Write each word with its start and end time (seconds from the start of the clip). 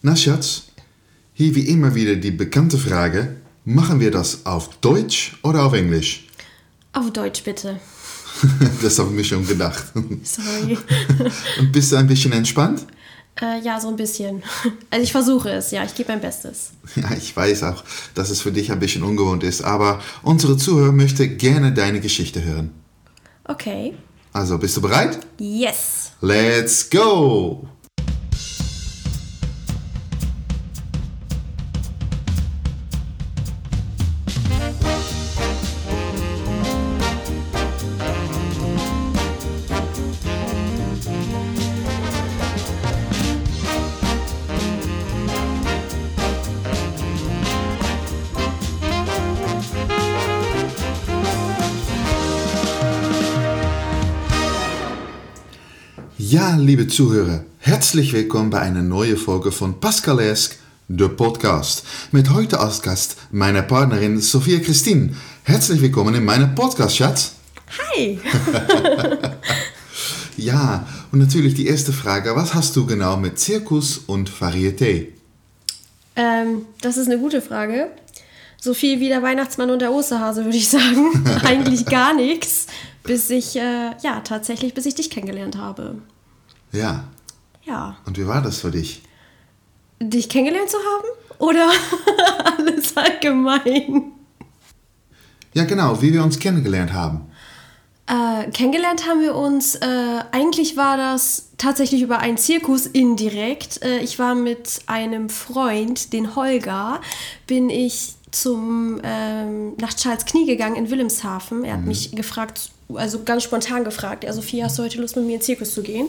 Na 0.00 0.14
Schatz, 0.14 0.62
hier 1.34 1.56
wie 1.56 1.68
immer 1.68 1.92
wieder 1.92 2.14
die 2.14 2.30
bekannte 2.30 2.78
Frage, 2.78 3.34
machen 3.64 3.98
wir 3.98 4.12
das 4.12 4.46
auf 4.46 4.76
Deutsch 4.80 5.36
oder 5.42 5.64
auf 5.64 5.72
Englisch? 5.72 6.28
Auf 6.92 7.12
Deutsch 7.12 7.42
bitte. 7.42 7.80
das 8.82 8.96
habe 9.00 9.08
ich 9.08 9.16
mir 9.16 9.24
schon 9.24 9.44
gedacht. 9.44 9.84
Sorry. 10.22 10.78
Und 11.58 11.72
bist 11.72 11.90
du 11.90 11.96
ein 11.96 12.06
bisschen 12.06 12.30
entspannt? 12.30 12.86
Äh, 13.40 13.60
ja, 13.62 13.80
so 13.80 13.88
ein 13.88 13.96
bisschen. 13.96 14.40
Also 14.88 15.02
ich 15.02 15.10
versuche 15.10 15.50
es, 15.50 15.72
ja, 15.72 15.82
ich 15.82 15.96
gebe 15.96 16.12
mein 16.12 16.20
Bestes. 16.20 16.70
Ja, 16.94 17.10
ich 17.16 17.36
weiß 17.36 17.64
auch, 17.64 17.82
dass 18.14 18.30
es 18.30 18.40
für 18.40 18.52
dich 18.52 18.70
ein 18.70 18.78
bisschen 18.78 19.02
ungewohnt 19.02 19.42
ist, 19.42 19.62
aber 19.62 20.00
unsere 20.22 20.56
Zuhörer 20.56 20.92
möchte 20.92 21.28
gerne 21.28 21.72
deine 21.72 21.98
Geschichte 21.98 22.44
hören. 22.44 22.70
Okay. 23.42 23.94
Also, 24.32 24.58
bist 24.58 24.76
du 24.76 24.80
bereit? 24.80 25.18
Yes. 25.40 26.12
Let's 26.20 26.88
go! 26.88 27.66
Liebe 56.68 56.86
Zuhörer, 56.86 57.44
herzlich 57.60 58.12
willkommen 58.12 58.50
bei 58.50 58.60
einer 58.60 58.82
neuen 58.82 59.16
Folge 59.16 59.52
von 59.52 59.80
Pascalesk, 59.80 60.58
der 60.88 61.08
Podcast. 61.08 61.82
Mit 62.12 62.28
heute 62.28 62.60
als 62.60 62.82
Gast 62.82 63.16
meine 63.30 63.62
Partnerin 63.62 64.20
Sophia 64.20 64.58
Christine. 64.58 65.16
Herzlich 65.44 65.80
willkommen 65.80 66.14
in 66.14 66.26
meinem 66.26 66.54
Podcast, 66.54 66.98
Schatz. 66.98 67.32
Hi. 67.78 68.20
Ja, 70.36 70.86
und 71.10 71.20
natürlich 71.20 71.54
die 71.54 71.66
erste 71.66 71.92
Frage, 71.94 72.36
was 72.36 72.52
hast 72.54 72.76
du 72.76 72.84
genau 72.84 73.16
mit 73.16 73.38
Zirkus 73.38 73.98
und 74.06 74.30
Varieté? 74.30 75.06
ähm, 76.16 76.66
das 76.82 76.98
ist 76.98 77.06
eine 77.06 77.18
gute 77.18 77.40
Frage. 77.40 77.90
So 78.60 78.74
viel 78.74 79.00
wie 79.00 79.08
der 79.08 79.22
Weihnachtsmann 79.22 79.70
und 79.70 79.80
der 79.80 79.90
Osterhase, 79.90 80.44
würde 80.44 80.58
ich 80.58 80.68
sagen. 80.68 81.24
Eigentlich 81.44 81.86
gar 81.86 82.14
nichts. 82.14 82.66
Bis 83.04 83.30
ich, 83.30 83.56
äh, 83.56 83.92
ja, 84.02 84.20
tatsächlich, 84.22 84.74
bis 84.74 84.84
ich 84.84 84.94
dich 84.94 85.08
kennengelernt 85.08 85.56
habe. 85.56 85.96
Ja, 86.72 87.04
Ja. 87.64 87.96
und 88.06 88.18
wie 88.18 88.26
war 88.26 88.42
das 88.42 88.60
für 88.60 88.70
dich? 88.70 89.02
Dich 90.00 90.28
kennengelernt 90.28 90.70
zu 90.70 90.76
haben? 90.78 91.08
Oder 91.38 91.70
alles 92.58 92.96
allgemein? 92.96 94.12
Ja, 95.54 95.64
genau, 95.64 96.00
wie 96.02 96.12
wir 96.12 96.22
uns 96.22 96.38
kennengelernt 96.38 96.92
haben. 96.92 97.22
Äh, 98.06 98.50
kennengelernt 98.52 99.06
haben 99.06 99.20
wir 99.20 99.34
uns, 99.34 99.74
äh, 99.74 99.86
eigentlich 100.32 100.76
war 100.76 100.96
das 100.96 101.50
tatsächlich 101.58 102.00
über 102.00 102.20
einen 102.20 102.38
Zirkus 102.38 102.86
indirekt. 102.86 103.82
Äh, 103.82 103.98
ich 103.98 104.18
war 104.18 104.34
mit 104.34 104.80
einem 104.86 105.28
Freund, 105.28 106.12
den 106.12 106.34
Holger, 106.34 107.00
bin 107.46 107.68
ich 107.70 108.14
zum, 108.30 109.00
ähm, 109.02 109.74
nach 109.78 109.94
Charles 109.94 110.24
Knie 110.26 110.46
gegangen 110.46 110.76
in 110.76 110.90
Wilhelmshaven. 110.90 111.64
Er 111.64 111.74
hat 111.74 111.84
mich 111.84 112.12
gefragt, 112.12 112.70
also 112.94 113.22
ganz 113.24 113.42
spontan 113.42 113.84
gefragt, 113.84 114.24
ja 114.24 114.32
Sophia, 114.32 114.66
hast 114.66 114.78
du 114.78 114.82
heute 114.84 115.00
Lust 115.00 115.16
mit 115.16 115.24
mir 115.26 115.32
in 115.34 115.38
den 115.38 115.44
Zirkus 115.44 115.74
zu 115.74 115.82
gehen? 115.82 116.08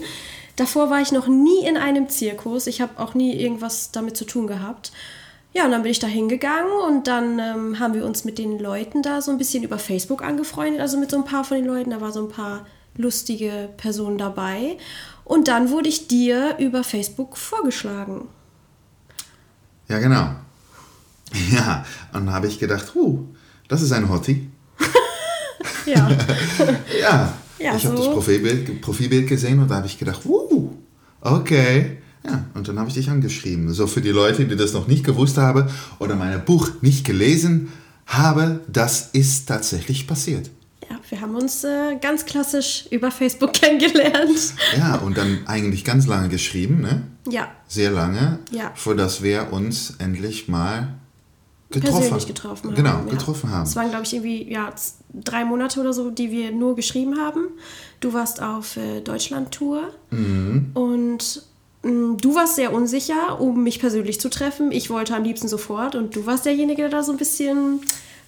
Davor 0.60 0.90
war 0.90 1.00
ich 1.00 1.14
noch 1.14 1.28
nie 1.28 1.66
in 1.66 1.78
einem 1.78 2.10
Zirkus. 2.10 2.68
Ich 2.68 2.82
habe 2.82 3.00
auch 3.00 3.14
nie 3.14 3.34
irgendwas 3.34 3.92
damit 3.92 4.18
zu 4.18 4.26
tun 4.26 4.46
gehabt. 4.46 4.92
Ja, 5.54 5.64
und 5.64 5.72
dann 5.72 5.84
bin 5.84 5.92
ich 5.92 6.00
da 6.00 6.08
hingegangen 6.08 6.74
und 6.86 7.08
dann 7.08 7.40
ähm, 7.40 7.80
haben 7.80 7.94
wir 7.94 8.06
uns 8.06 8.26
mit 8.26 8.38
den 8.38 8.60
Leuten 8.60 9.02
da 9.02 9.22
so 9.22 9.32
ein 9.32 9.38
bisschen 9.38 9.64
über 9.64 9.80
Facebook 9.80 10.22
angefreundet, 10.22 10.82
also 10.82 11.00
mit 11.00 11.12
so 11.12 11.18
ein 11.18 11.24
paar 11.24 11.46
von 11.46 11.56
den 11.56 11.66
Leuten. 11.66 11.92
Da 11.92 12.02
war 12.02 12.12
so 12.12 12.20
ein 12.20 12.28
paar 12.28 12.66
lustige 12.98 13.70
Personen 13.78 14.18
dabei. 14.18 14.78
Und 15.24 15.48
dann 15.48 15.70
wurde 15.70 15.88
ich 15.88 16.10
dir 16.10 16.58
über 16.60 16.84
Facebook 16.84 17.38
vorgeschlagen. 17.38 18.28
Ja, 19.88 20.00
genau. 20.00 20.32
Ja, 21.54 21.86
und 22.12 22.26
dann 22.26 22.34
habe 22.34 22.48
ich 22.48 22.60
gedacht, 22.60 22.96
huh, 22.96 23.20
das 23.70 23.82
ist 23.82 23.94
ein 23.94 24.10
Hottie. 24.10 24.50
Ja. 25.86 26.10
Ja, 27.02 27.34
Ja, 27.60 27.76
ich 27.76 27.86
habe 27.86 27.98
so. 27.98 28.04
das 28.06 28.14
Profilbild, 28.14 28.82
Profilbild 28.82 29.28
gesehen 29.28 29.60
und 29.60 29.70
da 29.70 29.76
habe 29.76 29.88
ich 29.88 29.98
gedacht, 30.00 30.22
uh, 30.26 30.72
okay. 31.22 31.98
Ja, 32.26 32.46
und 32.54 32.68
dann 32.68 32.78
habe 32.78 32.90
ich 32.90 32.96
dich 32.96 33.10
angeschrieben. 33.10 33.74
So 33.74 33.88
für 33.88 34.02
die 34.02 34.10
Leute, 34.10 34.46
die 34.46 34.56
das 34.58 34.74
noch 34.74 34.88
nicht 34.88 35.06
gewusst 35.06 35.38
haben 35.38 35.70
oder 36.00 36.16
mein 36.16 36.44
Buch 36.44 36.70
nicht 36.82 37.06
gelesen 37.06 37.72
habe, 38.06 38.60
das 38.68 39.10
ist 39.14 39.46
tatsächlich 39.48 40.06
passiert. 40.08 40.50
ja, 40.90 40.98
wir 41.10 41.22
haben 41.22 41.36
uns 41.36 41.64
äh, 41.64 41.96
ganz 42.02 42.26
klassisch 42.26 42.88
über 42.92 43.10
Facebook 43.12 43.54
kennengelernt. 43.62 44.54
Ja, 44.78 44.96
und 44.96 45.18
dann 45.18 45.40
eigentlich 45.46 45.86
ganz 45.86 46.08
lange 46.08 46.28
geschrieben, 46.30 46.82
ne? 46.82 47.04
Ja, 47.30 47.50
Sehr 47.68 47.92
lange, 47.92 48.40
Ja. 48.52 48.72
für 48.76 48.96
das 48.96 49.22
wir 49.24 49.54
uns 49.54 49.94
endlich 50.00 50.48
mal 50.48 50.96
getroffen 51.72 52.00
persönlich 52.00 52.28
getroffen 52.28 52.68
haben. 52.70 52.76
Genau, 52.76 52.90
ja. 52.90 53.04
getroffen 53.04 53.50
haben. 53.52 53.64
Es 53.64 53.76
waren, 53.76 53.90
glaube 53.90 54.04
ich, 54.06 54.14
irgendwie 54.14 54.52
ja, 54.52 54.74
drei 55.14 55.46
Monate 55.46 55.80
oder 55.80 55.94
so, 55.94 56.10
die 56.10 56.32
wir 56.32 56.52
nur 56.52 56.76
geschrieben 56.76 57.18
haben. 57.20 57.46
Du 58.00 58.14
warst 58.14 58.42
auf 58.42 58.78
äh, 58.78 59.02
Deutschland-Tour 59.02 59.84
Mhm. 60.12 60.72
und 60.74 61.44
mh, 61.84 62.18
du 62.20 62.36
warst 62.36 62.56
sehr 62.56 62.74
unsicher, 62.74 63.40
um 63.40 63.64
mich 63.64 63.80
persönlich 63.80 64.20
zu 64.20 64.30
treffen. 64.30 64.72
Ich 64.72 64.90
wollte 64.90 65.16
am 65.16 65.24
liebsten 65.24 65.48
sofort 65.48 65.96
und 65.96 66.16
du 66.16 66.26
warst 66.26 66.46
derjenige, 66.46 66.82
der 66.84 66.90
da 66.90 67.04
so 67.04 67.12
ein 67.12 67.18
bisschen 67.18 67.82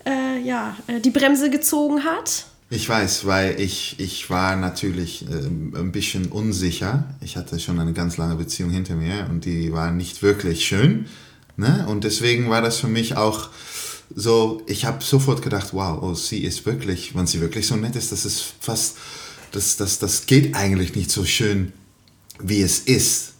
äh, 0.05 0.39
ja, 0.43 0.75
äh, 0.87 0.99
die 0.99 1.09
Bremse 1.11 1.49
gezogen 1.49 2.03
hat. 2.03 2.45
Ich 2.69 2.87
weiß, 2.87 3.25
weil 3.25 3.59
ich, 3.59 3.95
ich 3.99 4.29
war 4.29 4.55
natürlich 4.55 5.25
ähm, 5.29 5.73
ein 5.75 5.91
bisschen 5.91 6.27
unsicher. 6.31 7.03
Ich 7.21 7.35
hatte 7.35 7.59
schon 7.59 7.79
eine 7.79 7.91
ganz 7.91 8.15
lange 8.15 8.35
Beziehung 8.35 8.69
hinter 8.69 8.95
mir 8.95 9.27
und 9.29 9.43
die 9.43 9.73
war 9.73 9.91
nicht 9.91 10.21
wirklich 10.23 10.65
schön. 10.65 11.05
Ne? 11.57 11.85
Und 11.87 12.03
deswegen 12.03 12.49
war 12.49 12.61
das 12.61 12.77
für 12.77 12.87
mich 12.87 13.17
auch 13.17 13.49
so, 14.13 14.61
ich 14.67 14.85
habe 14.85 15.03
sofort 15.03 15.41
gedacht, 15.41 15.69
wow, 15.73 15.99
oh, 16.01 16.13
sie 16.13 16.43
ist 16.43 16.65
wirklich, 16.65 17.15
wenn 17.15 17.27
sie 17.27 17.39
wirklich 17.39 17.67
so 17.67 17.75
nett 17.75 17.95
ist, 17.95 18.11
das 18.11 18.25
ist 18.25 18.43
fast, 18.59 18.97
das, 19.51 19.77
das, 19.77 19.99
das 19.99 20.25
geht 20.25 20.55
eigentlich 20.55 20.95
nicht 20.95 21.11
so 21.11 21.25
schön, 21.25 21.73
wie 22.39 22.61
es 22.61 22.79
ist. 22.79 23.33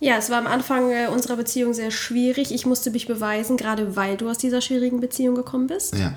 Ja, 0.00 0.16
es 0.16 0.30
war 0.30 0.38
am 0.38 0.46
Anfang 0.46 0.90
äh, 0.90 1.08
unserer 1.08 1.36
Beziehung 1.36 1.74
sehr 1.74 1.90
schwierig. 1.90 2.52
Ich 2.52 2.64
musste 2.64 2.90
mich 2.90 3.06
beweisen, 3.06 3.58
gerade 3.58 3.96
weil 3.96 4.16
du 4.16 4.30
aus 4.30 4.38
dieser 4.38 4.62
schwierigen 4.62 5.00
Beziehung 5.00 5.34
gekommen 5.34 5.66
bist. 5.66 5.94
Ja. 5.94 6.14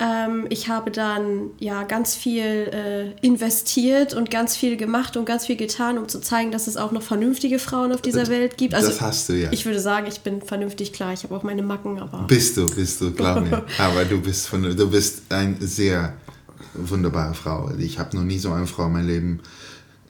Ähm, 0.00 0.46
ich 0.50 0.68
habe 0.68 0.90
dann 0.90 1.50
ja 1.60 1.84
ganz 1.84 2.16
viel 2.16 2.42
äh, 2.42 3.26
investiert 3.26 4.12
und 4.12 4.28
ganz 4.28 4.56
viel 4.56 4.76
gemacht 4.76 5.16
und 5.16 5.24
ganz 5.24 5.46
viel 5.46 5.56
getan, 5.56 5.98
um 5.98 6.08
zu 6.08 6.20
zeigen, 6.20 6.50
dass 6.50 6.66
es 6.66 6.76
auch 6.76 6.90
noch 6.90 7.02
vernünftige 7.02 7.60
Frauen 7.60 7.92
auf 7.92 8.02
dieser 8.02 8.26
Welt 8.26 8.56
gibt. 8.56 8.74
Also 8.74 8.88
das 8.88 9.00
hast 9.00 9.28
du 9.28 9.34
ja. 9.34 9.52
Ich 9.52 9.64
würde 9.66 9.78
sagen, 9.78 10.06
ich 10.08 10.20
bin 10.20 10.42
vernünftig 10.42 10.92
klar. 10.92 11.12
Ich 11.12 11.22
habe 11.22 11.34
auch 11.36 11.44
meine 11.44 11.62
Macken, 11.62 12.00
aber 12.00 12.26
Bist 12.26 12.56
du, 12.56 12.68
bist 12.74 13.00
du, 13.00 13.12
glaub 13.12 13.42
mir. 13.42 13.64
Aber 13.78 14.04
du 14.04 14.20
bist, 14.20 14.48
von, 14.48 14.62
du 14.62 14.90
bist 14.90 15.22
eine 15.28 15.56
sehr 15.60 16.14
wunderbare 16.74 17.34
Frau. 17.34 17.70
Ich 17.78 17.98
habe 17.98 18.16
noch 18.16 18.24
nie 18.24 18.38
so 18.38 18.50
eine 18.52 18.66
Frau 18.66 18.86
in 18.86 18.92
meinem 18.92 19.06
Leben 19.06 19.40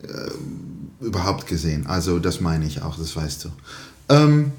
äh, 0.03 1.05
überhaupt 1.05 1.47
gesehen. 1.47 1.87
Also 1.87 2.19
das 2.19 2.41
meine 2.41 2.65
ich 2.65 2.83
auch, 2.83 2.97
das 2.97 3.15
weißt 3.15 3.45
du. 3.45 3.49
Ähm, 4.09 4.53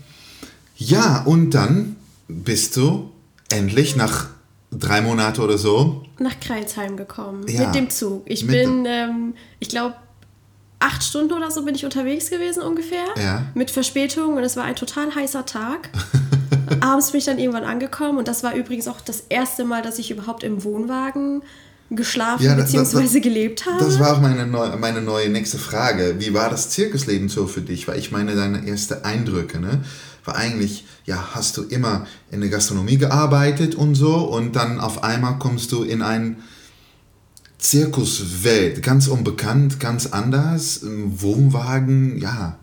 ja, 0.78 1.24
und 1.24 1.52
dann 1.52 1.96
bist 2.28 2.78
du 2.78 3.12
endlich 3.50 3.96
nach 3.96 4.35
drei 4.72 5.02
Monaten 5.02 5.42
oder 5.42 5.58
so. 5.58 6.04
nach 6.20 6.40
Kreilsheim 6.40 6.98
gekommen 6.98 7.48
Ja, 7.48 7.66
mit 7.68 7.76
dem 7.76 7.90
Zug. 7.90 8.24
Ich 8.26 8.46
bin, 8.48 8.86
ähm, 8.86 9.36
ich 9.60 9.70
glaube, 9.70 9.96
acht 10.80 11.04
Stunden 11.04 11.34
oder 11.34 11.50
so 11.52 11.64
bin 11.64 11.76
ich 11.76 11.86
unterwegs 11.86 12.30
gewesen 12.30 12.62
ungefähr. 12.62 13.06
Ja. 13.18 13.46
Mit 13.54 13.72
Verspätung 13.72 14.36
und 14.36 14.44
es 14.44 14.56
war 14.56 14.64
ein 14.64 14.76
total 14.76 15.14
heißer 15.14 15.46
Tag. 15.46 15.90
Abends 16.82 17.12
bin 17.12 17.20
ich 17.20 17.26
dann 17.26 17.40
irgendwann 17.40 17.64
angekommen 17.64 18.18
und 18.18 18.28
das 18.28 18.44
war 18.44 18.54
übrigens 18.54 18.88
auch 18.88 19.02
das 19.02 19.22
erste 19.30 19.66
Mal, 19.66 19.82
dass 19.82 20.00
ich 20.00 20.12
überhaupt 20.12 20.44
im 20.44 20.64
Wohnwagen 20.64 21.42
geschlafen 21.92 22.44
Ja, 22.44 22.56
bzw. 22.56 23.20
gelebt 23.20 23.66
habe. 23.66 23.84
Das 23.84 24.00
war 24.00 24.14
auch 24.16 24.22
meine, 24.22 24.48
neu, 24.48 24.76
meine 24.78 25.02
neue 25.02 25.30
nächste 25.30 25.58
Frage. 25.58 26.16
Wie 26.20 26.34
war 26.34 26.50
das 26.50 26.70
Zirkusleben 26.70 27.30
so 27.30 27.48
für 27.48 27.62
dich? 27.62 27.88
Weil 27.88 28.00
ich 28.00 28.12
meine, 28.12 28.36
deine 28.36 28.68
ersten 28.68 29.04
Eindrücke, 29.04 29.60
ne? 29.60 29.84
War 30.24 30.36
eigentlich, 30.36 30.86
ja, 31.06 31.36
hast 31.36 31.58
du 31.58 31.64
immer 31.64 32.08
in 32.32 32.42
der 32.42 32.50
Gastronomie 32.50 32.98
gearbeitet 32.98 33.76
und 33.76 33.94
so 33.94 34.16
und 34.16 34.56
dann 34.56 34.80
auf 34.80 35.04
einmal 35.04 35.38
kommst 35.38 35.72
du 35.72 35.84
in 35.84 36.02
ein 36.02 36.38
Zirkuswelt, 37.60 38.82
ganz 38.82 39.08
unbekannt, 39.08 39.80
ganz 39.80 40.08
anders, 40.08 40.82
Wohnwagen, 40.84 42.18
ja. 42.18 42.58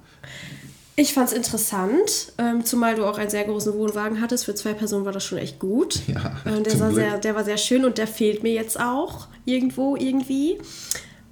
Ich 0.94 1.14
fand 1.14 1.28
es 1.28 1.32
interessant, 1.34 2.32
ähm, 2.36 2.66
zumal 2.66 2.94
du 2.94 3.06
auch 3.06 3.16
einen 3.16 3.30
sehr 3.30 3.44
großen 3.44 3.72
Wohnwagen 3.74 4.20
hattest. 4.20 4.44
Für 4.44 4.54
zwei 4.54 4.74
Personen 4.74 5.06
war 5.06 5.12
das 5.12 5.24
schon 5.24 5.38
echt 5.38 5.58
gut. 5.58 6.00
Ja, 6.06 6.36
Ähm, 6.44 6.62
der, 6.64 6.80
war 6.80 6.92
sehr, 6.92 7.18
der 7.18 7.34
war 7.34 7.44
sehr 7.44 7.56
schön 7.56 7.84
und 7.84 7.96
der 7.96 8.06
fehlt 8.06 8.42
mir 8.42 8.52
jetzt 8.52 8.78
auch 8.78 9.28
irgendwo, 9.46 9.96
irgendwie. 9.96 10.58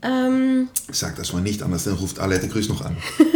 Ähm, 0.02 0.68
Sag 0.90 1.16
das 1.16 1.34
mal 1.34 1.42
nicht 1.42 1.62
anders, 1.62 1.84
dann 1.84 1.94
ruft 1.94 2.18
Alette 2.18 2.48
Grüß 2.48 2.68
noch 2.70 2.82
an. 2.82 2.96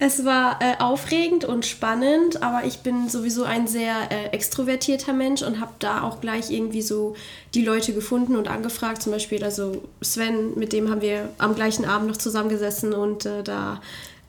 Es 0.00 0.24
war 0.24 0.58
äh, 0.60 0.82
aufregend 0.82 1.46
und 1.46 1.64
spannend, 1.64 2.42
aber 2.42 2.66
ich 2.66 2.80
bin 2.80 3.08
sowieso 3.08 3.44
ein 3.44 3.66
sehr 3.66 3.94
äh, 4.10 4.26
extrovertierter 4.32 5.14
Mensch 5.14 5.40
und 5.40 5.60
habe 5.60 5.72
da 5.78 6.02
auch 6.02 6.20
gleich 6.20 6.50
irgendwie 6.50 6.82
so 6.82 7.14
die 7.54 7.64
Leute 7.64 7.94
gefunden 7.94 8.36
und 8.36 8.48
angefragt. 8.48 9.02
Zum 9.02 9.12
Beispiel, 9.12 9.42
also 9.42 9.82
Sven, 10.02 10.58
mit 10.58 10.74
dem 10.74 10.90
haben 10.90 11.00
wir 11.00 11.30
am 11.38 11.54
gleichen 11.54 11.84
Abend 11.84 12.08
noch 12.08 12.18
zusammengesessen 12.18 12.92
und 12.92 13.24
äh, 13.24 13.42
da 13.44 13.80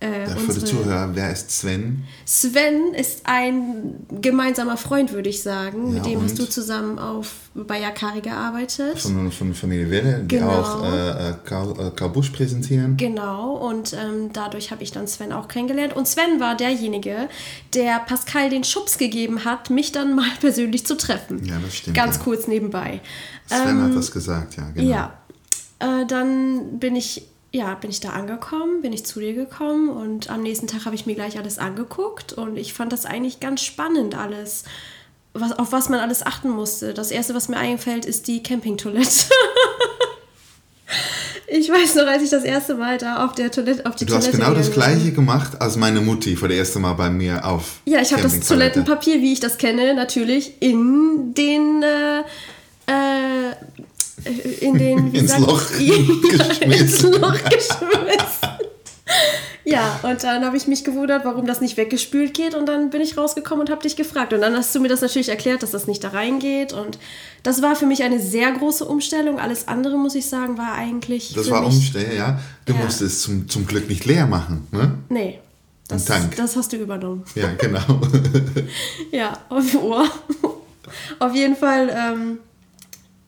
äh, 0.01 0.27
ja, 0.27 0.35
für 0.35 0.53
die 0.53 0.65
Zuhörer, 0.65 1.09
wer 1.13 1.31
ist 1.31 1.49
Sven? 1.49 2.03
Sven 2.25 2.93
ist 2.93 3.21
ein 3.23 4.05
gemeinsamer 4.09 4.75
Freund, 4.75 5.13
würde 5.13 5.29
ich 5.29 5.41
sagen. 5.41 5.87
Ja, 5.87 5.93
Mit 5.93 6.05
dem 6.05 6.21
hast 6.21 6.37
du 6.37 6.45
zusammen 6.45 6.99
auf, 6.99 7.49
bei 7.53 7.79
Yakari 7.79 8.19
gearbeitet. 8.19 8.99
Von, 8.99 9.31
von 9.31 9.53
Familie 9.53 9.89
Welle, 9.89 10.19
die 10.23 10.35
genau. 10.35 10.49
auch 10.49 10.83
äh, 10.83 11.35
Karl, 11.45 11.71
äh, 11.79 11.91
Karl 11.95 12.09
Busch 12.09 12.29
präsentieren. 12.31 12.97
Genau, 12.97 13.53
und 13.53 13.93
ähm, 13.93 14.31
dadurch 14.33 14.71
habe 14.71 14.83
ich 14.83 14.91
dann 14.91 15.07
Sven 15.07 15.31
auch 15.31 15.47
kennengelernt. 15.47 15.95
Und 15.95 16.07
Sven 16.09 16.41
war 16.41 16.57
derjenige, 16.57 17.29
der 17.73 17.99
Pascal 17.99 18.49
den 18.49 18.65
Schubs 18.65 18.97
gegeben 18.97 19.45
hat, 19.45 19.69
mich 19.69 19.93
dann 19.93 20.13
mal 20.13 20.29
persönlich 20.41 20.85
zu 20.85 20.97
treffen. 20.97 21.45
Ja, 21.45 21.57
das 21.63 21.73
stimmt. 21.73 21.95
Ganz 21.95 22.17
ja. 22.17 22.23
kurz 22.23 22.47
nebenbei. 22.47 22.99
Sven 23.47 23.69
ähm, 23.69 23.83
hat 23.83 23.95
das 23.95 24.11
gesagt, 24.11 24.57
ja, 24.57 24.69
genau. 24.71 24.89
Ja, 24.89 25.13
äh, 25.79 26.05
dann 26.05 26.79
bin 26.79 26.97
ich 26.97 27.23
ja, 27.55 27.73
bin 27.75 27.89
ich 27.89 28.01
da 28.01 28.09
angekommen, 28.09 28.81
bin 28.81 28.91
ich 28.91 29.05
zu 29.05 29.21
dir 29.21 29.33
gekommen 29.33 29.89
und 29.89 30.29
am 30.29 30.41
nächsten 30.41 30.67
Tag 30.67 30.85
habe 30.85 30.93
ich 30.93 31.05
mir 31.05 31.15
gleich 31.15 31.37
alles 31.37 31.57
angeguckt 31.57 32.33
und 32.33 32.57
ich 32.57 32.73
fand 32.73 32.91
das 32.91 33.05
eigentlich 33.05 33.39
ganz 33.39 33.61
spannend 33.61 34.13
alles, 34.13 34.65
was, 35.33 35.53
auf 35.53 35.71
was 35.71 35.87
man 35.87 36.01
alles 36.01 36.25
achten 36.25 36.49
musste. 36.49 36.93
Das 36.93 37.11
erste, 37.11 37.33
was 37.33 37.47
mir 37.47 37.57
einfällt, 37.57 38.05
ist 38.05 38.27
die 38.27 38.43
Campingtoilette. 38.43 39.07
ich 41.47 41.69
weiß 41.69 41.95
noch, 41.95 42.07
als 42.07 42.23
ich 42.23 42.29
das 42.29 42.43
erste 42.43 42.75
Mal 42.75 42.97
da 42.97 43.25
auf 43.25 43.35
der 43.35 43.49
Toilette 43.51 43.85
auf 43.85 43.95
die 43.95 44.05
Du 44.05 44.11
Toilette 44.11 44.33
hast 44.33 44.37
genau 44.37 44.53
das 44.53 44.71
gleiche 44.71 45.13
gemacht 45.13 45.61
als 45.61 45.77
meine 45.77 46.01
Mutti 46.01 46.35
vor 46.35 46.49
der 46.49 46.57
ersten 46.57 46.81
Mal 46.81 46.93
bei 46.93 47.09
mir 47.09 47.45
auf. 47.45 47.79
Ja, 47.85 48.01
ich 48.01 48.11
habe 48.11 48.23
das 48.23 48.37
Toilettenpapier, 48.41 49.21
wie 49.21 49.31
ich 49.31 49.39
das 49.39 49.57
kenne, 49.57 49.93
natürlich 49.93 50.61
in 50.61 51.33
den 51.33 51.83
äh, 51.83 52.19
äh, 52.91 53.55
in 54.61 54.77
den 54.77 55.13
ins 55.13 55.31
sagt, 55.31 55.41
Loch 55.41 55.71
ins 56.61 57.01
Loch 57.01 57.43
geschmissen. 57.43 58.55
Ja, 59.67 59.99
und 60.03 60.23
dann 60.23 60.45
habe 60.45 60.55
ich 60.57 60.67
mich 60.67 60.83
gewundert, 60.83 61.25
warum 61.25 61.47
das 61.47 61.59
nicht 61.59 61.75
weggespült 61.75 62.35
geht. 62.35 62.53
Und 62.53 62.67
dann 62.67 62.91
bin 62.91 63.01
ich 63.01 63.17
rausgekommen 63.17 63.61
und 63.61 63.71
habe 63.71 63.81
dich 63.81 63.95
gefragt. 63.95 64.31
Und 64.31 64.41
dann 64.41 64.55
hast 64.55 64.73
du 64.75 64.79
mir 64.79 64.89
das 64.89 65.01
natürlich 65.01 65.29
erklärt, 65.29 65.63
dass 65.63 65.71
das 65.71 65.87
nicht 65.87 66.03
da 66.03 66.09
reingeht. 66.09 66.71
Und 66.71 66.99
das 67.41 67.63
war 67.63 67.75
für 67.75 67.87
mich 67.87 68.03
eine 68.03 68.19
sehr 68.19 68.51
große 68.51 68.85
Umstellung. 68.85 69.39
Alles 69.39 69.67
andere, 69.67 69.97
muss 69.97 70.13
ich 70.13 70.27
sagen, 70.27 70.59
war 70.59 70.73
eigentlich. 70.73 71.33
Das 71.33 71.49
war 71.49 71.65
Umstellung, 71.65 72.15
ja. 72.15 72.39
Du 72.65 72.73
ja. 72.73 72.79
musst 72.83 73.01
es 73.01 73.21
zum, 73.21 73.49
zum 73.49 73.65
Glück 73.65 73.89
nicht 73.89 74.05
leer 74.05 74.27
machen, 74.27 74.67
ne? 74.71 74.99
Nee. 75.09 75.39
Das, 75.87 76.05
Tank. 76.05 76.35
das 76.35 76.55
hast 76.55 76.73
du 76.73 76.77
übernommen. 76.77 77.23
Ja, 77.35 77.51
genau. 77.53 78.01
ja, 79.11 79.33
auf 79.49 79.75
Ohr. 79.75 80.07
Auf 81.19 81.33
jeden 81.33 81.55
Fall. 81.55 81.89
Ähm, 81.89 82.37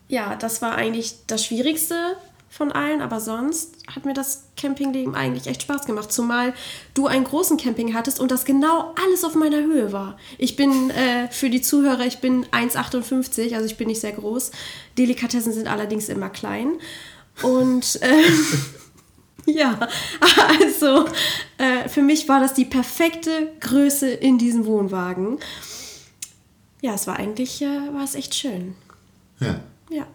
ja, 0.08 0.36
das 0.36 0.62
war 0.62 0.74
eigentlich 0.74 1.14
das 1.26 1.44
Schwierigste 1.44 2.16
von 2.50 2.72
allen, 2.72 3.02
aber 3.02 3.20
sonst 3.20 3.76
hat 3.94 4.06
mir 4.06 4.14
das 4.14 4.44
Campingleben 4.56 5.14
eigentlich 5.14 5.46
echt 5.46 5.62
Spaß 5.62 5.84
gemacht. 5.84 6.10
Zumal 6.10 6.54
du 6.94 7.06
einen 7.06 7.24
großen 7.24 7.58
Camping 7.58 7.94
hattest 7.94 8.18
und 8.18 8.30
das 8.30 8.46
genau 8.46 8.94
alles 9.04 9.22
auf 9.22 9.34
meiner 9.34 9.58
Höhe 9.58 9.92
war. 9.92 10.16
Ich 10.38 10.56
bin 10.56 10.90
äh, 10.90 11.28
für 11.30 11.50
die 11.50 11.60
Zuhörer, 11.60 12.06
ich 12.06 12.18
bin 12.18 12.46
1,58, 12.46 13.54
also 13.54 13.66
ich 13.66 13.76
bin 13.76 13.88
nicht 13.88 14.00
sehr 14.00 14.12
groß. 14.12 14.50
Delikatessen 14.96 15.52
sind 15.52 15.68
allerdings 15.68 16.08
immer 16.08 16.30
klein. 16.30 16.72
Und 17.42 17.96
äh, 18.02 19.52
ja, 19.52 19.78
also 20.60 21.04
äh, 21.58 21.88
für 21.88 22.02
mich 22.02 22.28
war 22.28 22.40
das 22.40 22.54
die 22.54 22.64
perfekte 22.64 23.52
Größe 23.60 24.08
in 24.08 24.38
diesem 24.38 24.64
Wohnwagen. 24.64 25.38
Ja, 26.80 26.94
es 26.94 27.06
war 27.06 27.16
eigentlich, 27.16 27.60
äh, 27.60 27.92
war 27.92 28.04
es 28.04 28.14
echt 28.14 28.34
schön. 28.34 28.74
Ja. 29.40 29.60
Ja. 29.90 30.06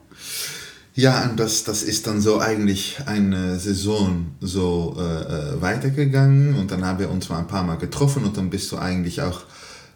Ja, 0.95 1.23
und 1.23 1.39
das, 1.39 1.63
das 1.63 1.81
ist 1.81 2.05
dann 2.05 2.21
so 2.21 2.39
eigentlich 2.39 2.97
eine 3.07 3.59
Saison 3.59 4.27
so 4.39 4.95
äh, 4.99 5.01
äh, 5.01 5.61
weitergegangen 5.61 6.53
und 6.55 6.69
dann 6.69 6.85
haben 6.85 6.99
wir 6.99 7.09
uns 7.09 7.29
mal 7.29 7.39
ein 7.39 7.47
paar 7.47 7.63
Mal 7.63 7.77
getroffen 7.77 8.23
und 8.23 8.37
dann 8.37 8.51
bist 8.51 8.71
du 8.71 8.77
eigentlich 8.77 9.21
auch 9.21 9.41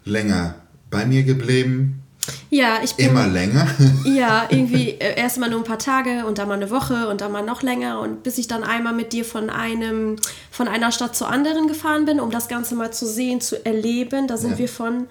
länger 0.04 0.56
bei 0.90 1.06
mir 1.06 1.22
geblieben. 1.22 2.02
Ja, 2.50 2.80
ich 2.82 2.96
bin. 2.96 3.10
Immer 3.10 3.28
länger. 3.28 3.66
Ja, 4.04 4.46
irgendwie 4.50 4.90
äh, 4.90 5.16
erst 5.16 5.38
mal 5.38 5.48
nur 5.48 5.60
ein 5.60 5.64
paar 5.64 5.78
Tage 5.78 6.26
und 6.26 6.38
dann 6.38 6.48
mal 6.48 6.54
eine 6.54 6.70
Woche 6.70 7.08
und 7.08 7.20
dann 7.20 7.30
mal 7.30 7.44
noch 7.44 7.62
länger 7.62 8.00
und 8.00 8.24
bis 8.24 8.36
ich 8.38 8.48
dann 8.48 8.64
einmal 8.64 8.92
mit 8.92 9.12
dir 9.12 9.24
von 9.24 9.50
einem, 9.50 10.16
von 10.50 10.66
einer 10.66 10.90
Stadt 10.90 11.14
zur 11.14 11.30
anderen 11.30 11.68
gefahren 11.68 12.06
bin, 12.06 12.18
um 12.18 12.30
das 12.30 12.48
Ganze 12.48 12.74
mal 12.74 12.92
zu 12.92 13.06
sehen, 13.06 13.40
zu 13.40 13.64
erleben. 13.64 14.26
Da 14.26 14.36
sind 14.36 14.52
ja. 14.52 14.58
wir 14.58 14.68
von 14.68 15.06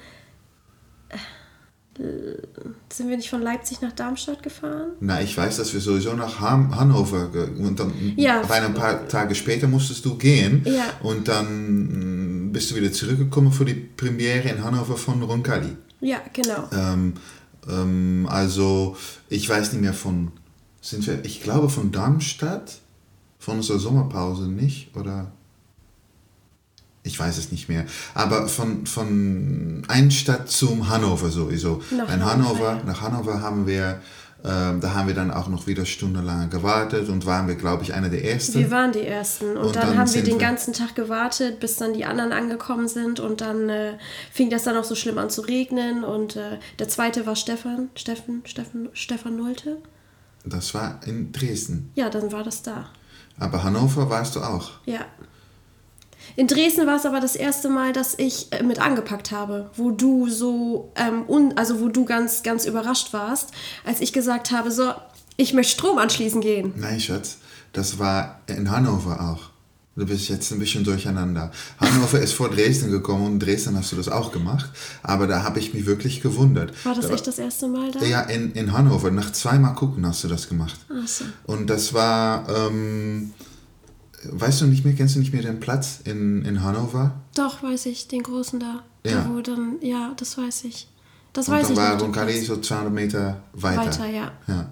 sind 2.91 3.09
wir 3.09 3.17
nicht 3.17 3.29
von 3.29 3.41
Leipzig 3.41 3.81
nach 3.81 3.91
Darmstadt 3.91 4.43
gefahren? 4.43 4.91
Na, 4.99 5.21
ich 5.21 5.35
weiß, 5.35 5.57
dass 5.57 5.73
wir 5.73 5.81
sowieso 5.81 6.13
nach 6.13 6.39
Han 6.39 6.75
Hannover 6.75 7.29
und 7.57 7.79
dann 7.79 7.93
ja. 8.15 8.41
ein 8.41 8.73
paar 8.73 9.07
Tage 9.07 9.35
später 9.35 9.67
musstest 9.67 10.05
du 10.05 10.15
gehen 10.15 10.63
ja. 10.65 10.85
und 11.01 11.27
dann 11.27 12.47
mm, 12.47 12.51
bist 12.51 12.71
du 12.71 12.75
wieder 12.75 12.91
zurückgekommen 12.91 13.51
für 13.51 13.65
die 13.65 13.73
Premiere 13.73 14.49
in 14.49 14.63
Hannover 14.63 14.97
von 14.97 15.21
Roncalli. 15.23 15.75
Ja, 16.01 16.21
genau. 16.33 16.69
Ähm, 16.71 17.13
ähm, 17.67 18.27
also 18.29 18.95
ich 19.29 19.47
weiß 19.49 19.73
nicht 19.73 19.81
mehr 19.81 19.93
von, 19.93 20.31
sind 20.81 21.05
wir, 21.07 21.25
ich 21.25 21.41
glaube 21.41 21.69
von 21.69 21.91
Darmstadt, 21.91 22.79
von 23.39 23.57
unserer 23.57 23.79
Sommerpause 23.79 24.47
nicht, 24.47 24.95
oder? 24.95 25.31
Ich 27.07 27.19
weiß 27.19 27.37
es 27.37 27.51
nicht 27.51 27.69
mehr, 27.69 27.85
aber 28.13 28.47
von, 28.47 28.85
von 28.85 29.83
Einstadt 29.87 30.49
zum 30.49 30.89
Hannover 30.89 31.29
sowieso. 31.29 31.81
Nach 31.91 32.13
In 32.13 32.23
Hannover, 32.23 32.77
ja. 32.77 32.83
nach 32.85 33.01
Hannover 33.01 33.41
haben 33.41 33.65
wir, 33.65 34.01
äh, 34.43 34.43
da 34.43 34.93
haben 34.93 35.07
wir 35.07 35.15
dann 35.15 35.31
auch 35.31 35.47
noch 35.47 35.65
wieder 35.65 35.85
stundenlang 35.85 36.49
gewartet 36.49 37.09
und 37.09 37.25
waren 37.25 37.47
wir, 37.47 37.55
glaube 37.55 37.83
ich, 37.83 37.93
einer 37.93 38.09
der 38.09 38.23
Ersten. 38.23 38.59
Wir 38.59 38.69
waren 38.69 38.91
die 38.91 39.05
Ersten 39.05 39.57
und, 39.57 39.67
und 39.67 39.75
dann, 39.75 39.87
dann, 39.87 39.97
haben 39.97 40.13
wir 40.13 40.23
den 40.23 40.37
ganzen 40.37 40.73
Tag 40.73 40.95
gewartet, 40.95 41.59
bis 41.59 41.77
dann 41.77 41.93
die 41.93 42.05
anderen 42.05 42.31
angekommen 42.31 42.87
sind 42.87 43.19
und 43.19 43.41
dann 43.41 43.69
äh, 43.69 43.93
fing 44.31 44.49
das 44.49 44.63
dann 44.63 44.77
auch 44.77 44.83
so 44.83 44.95
schlimm 44.95 45.17
an 45.17 45.29
zu 45.29 45.41
regnen 45.41 46.03
und 46.03 46.35
äh, 46.35 46.59
der 46.77 46.87
Zweite 46.89 47.25
war 47.25 47.35
Stefan, 47.35 47.89
Steffen, 47.95 48.43
Steffen, 48.45 48.89
Stefan 48.93 49.37
Nolte. 49.37 49.77
Das 50.45 50.73
war 50.73 50.99
in 51.05 51.31
Dresden. 51.31 51.91
Ja, 51.95 52.09
dann 52.09 52.31
war 52.31 52.43
das 52.43 52.61
da. 52.61 52.89
Aber 53.39 53.63
Hannover 53.63 54.09
warst 54.09 54.35
du 54.35 54.41
auch. 54.41 54.71
Ja. 54.85 55.05
In 56.37 56.45
Dresden 56.45 56.85
war 56.85 56.97
es 56.97 57.05
aber 57.07 57.19
das 57.19 57.35
erste 57.35 57.67
Mal, 57.67 57.93
dass 57.93 58.13
ich 58.17 58.53
äh, 58.53 58.61
mit 58.61 58.79
angepackt 58.79 59.31
habe, 59.31 59.71
wo 59.75 59.89
du 59.89 60.29
so, 60.29 60.93
ähm, 60.95 61.27
un, 61.27 61.57
also 61.57 61.81
wo 61.81 61.87
du 61.87 62.05
ganz, 62.05 62.43
ganz 62.43 62.65
überrascht 62.65 63.11
warst, 63.11 63.49
als 63.83 64.01
ich 64.01 64.13
gesagt 64.13 64.51
habe, 64.51 64.69
so, 64.69 64.93
ich 65.35 65.53
möchte 65.53 65.73
Strom 65.73 65.97
anschließen 65.97 66.39
gehen. 66.39 66.73
Nein, 66.77 66.99
Schatz, 66.99 67.39
das 67.73 67.97
war 67.97 68.41
in 68.45 68.69
Hannover 68.69 69.19
auch. 69.19 69.49
Du 69.95 70.05
bist 70.05 70.29
jetzt 70.29 70.51
ein 70.51 70.59
bisschen 70.59 70.83
durcheinander. 70.83 71.51
Hannover 71.79 72.19
ist 72.21 72.33
vor 72.33 72.49
Dresden 72.49 72.91
gekommen 72.91 73.25
und 73.25 73.33
in 73.33 73.39
Dresden 73.39 73.75
hast 73.75 73.91
du 73.91 73.95
das 73.95 74.07
auch 74.07 74.31
gemacht. 74.31 74.69
Aber 75.01 75.25
da 75.25 75.41
habe 75.41 75.57
ich 75.57 75.73
mich 75.73 75.87
wirklich 75.87 76.21
gewundert. 76.21 76.71
War 76.85 76.93
das 76.93 77.07
da 77.07 77.15
echt 77.15 77.25
das 77.25 77.39
erste 77.39 77.67
Mal 77.67 77.89
da? 77.91 78.05
Ja, 78.05 78.21
in, 78.21 78.51
in 78.51 78.73
Hannover. 78.73 79.09
Nach 79.09 79.31
zweimal 79.31 79.73
gucken 79.73 80.05
hast 80.05 80.23
du 80.23 80.27
das 80.27 80.47
gemacht. 80.47 80.77
Ach 80.87 81.07
so. 81.07 81.25
Und 81.47 81.71
das 81.71 81.95
war, 81.95 82.47
ähm, 82.47 83.33
Weißt 84.23 84.61
du 84.61 84.65
nicht 84.65 84.83
mehr, 84.83 84.95
kennst 84.95 85.15
du 85.15 85.19
nicht 85.19 85.33
mehr 85.33 85.43
den 85.43 85.59
Platz 85.59 85.99
in, 86.03 86.43
in 86.43 86.63
Hannover? 86.63 87.21
Doch, 87.35 87.61
weiß 87.61 87.85
ich, 87.85 88.07
den 88.07 88.23
großen 88.23 88.59
da. 88.59 88.83
Ja. 89.05 89.21
Da 89.21 89.29
wo 89.29 89.41
dann, 89.41 89.77
ja, 89.81 90.13
das 90.17 90.37
weiß 90.37 90.63
ich. 90.65 90.87
Das 91.33 91.47
und 91.47 91.55
weiß 91.55 91.67
dann 91.67 91.73
ich 91.73 91.77
war 91.77 92.01
Roncalli 92.01 92.41
so 92.41 92.57
200 92.57 92.91
Meter 92.91 93.41
weiter. 93.53 93.85
Weiter, 93.85 94.07
ja. 94.07 94.31
Ja, 94.47 94.69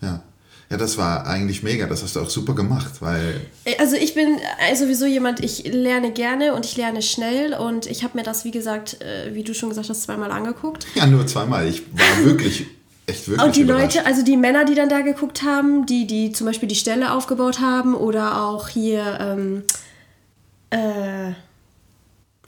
ja. 0.00 0.22
Ja, 0.70 0.76
das 0.76 0.98
war 0.98 1.26
eigentlich 1.26 1.62
mega, 1.62 1.86
das 1.86 2.02
hast 2.02 2.16
du 2.16 2.20
auch 2.20 2.28
super 2.28 2.54
gemacht, 2.54 3.00
weil... 3.00 3.40
Also 3.78 3.96
ich 3.96 4.14
bin 4.14 4.38
sowieso 4.76 5.06
jemand, 5.06 5.42
ich 5.42 5.64
lerne 5.64 6.12
gerne 6.12 6.54
und 6.54 6.66
ich 6.66 6.76
lerne 6.76 7.00
schnell 7.00 7.54
und 7.54 7.86
ich 7.86 8.04
habe 8.04 8.18
mir 8.18 8.22
das, 8.22 8.44
wie 8.44 8.50
gesagt, 8.50 9.00
äh, 9.00 9.34
wie 9.34 9.44
du 9.44 9.54
schon 9.54 9.70
gesagt 9.70 9.88
hast, 9.88 10.02
zweimal 10.02 10.30
angeguckt. 10.30 10.86
Ja, 10.94 11.06
nur 11.06 11.26
zweimal. 11.26 11.66
Ich 11.66 11.84
war 11.96 12.24
wirklich 12.24 12.66
Echt 13.08 13.26
wirklich 13.26 13.46
Und 13.46 13.56
die 13.56 13.62
Leute, 13.62 14.04
also 14.04 14.22
die 14.22 14.36
Männer, 14.36 14.66
die 14.66 14.74
dann 14.74 14.90
da 14.90 15.00
geguckt 15.00 15.42
haben, 15.42 15.86
die, 15.86 16.06
die 16.06 16.30
zum 16.32 16.46
Beispiel 16.46 16.68
die 16.68 16.74
Stelle 16.74 17.12
aufgebaut 17.12 17.58
haben 17.58 17.94
oder 17.94 18.44
auch 18.44 18.68
hier, 18.68 19.18
ähm, 19.18 19.62
äh, 20.68 21.30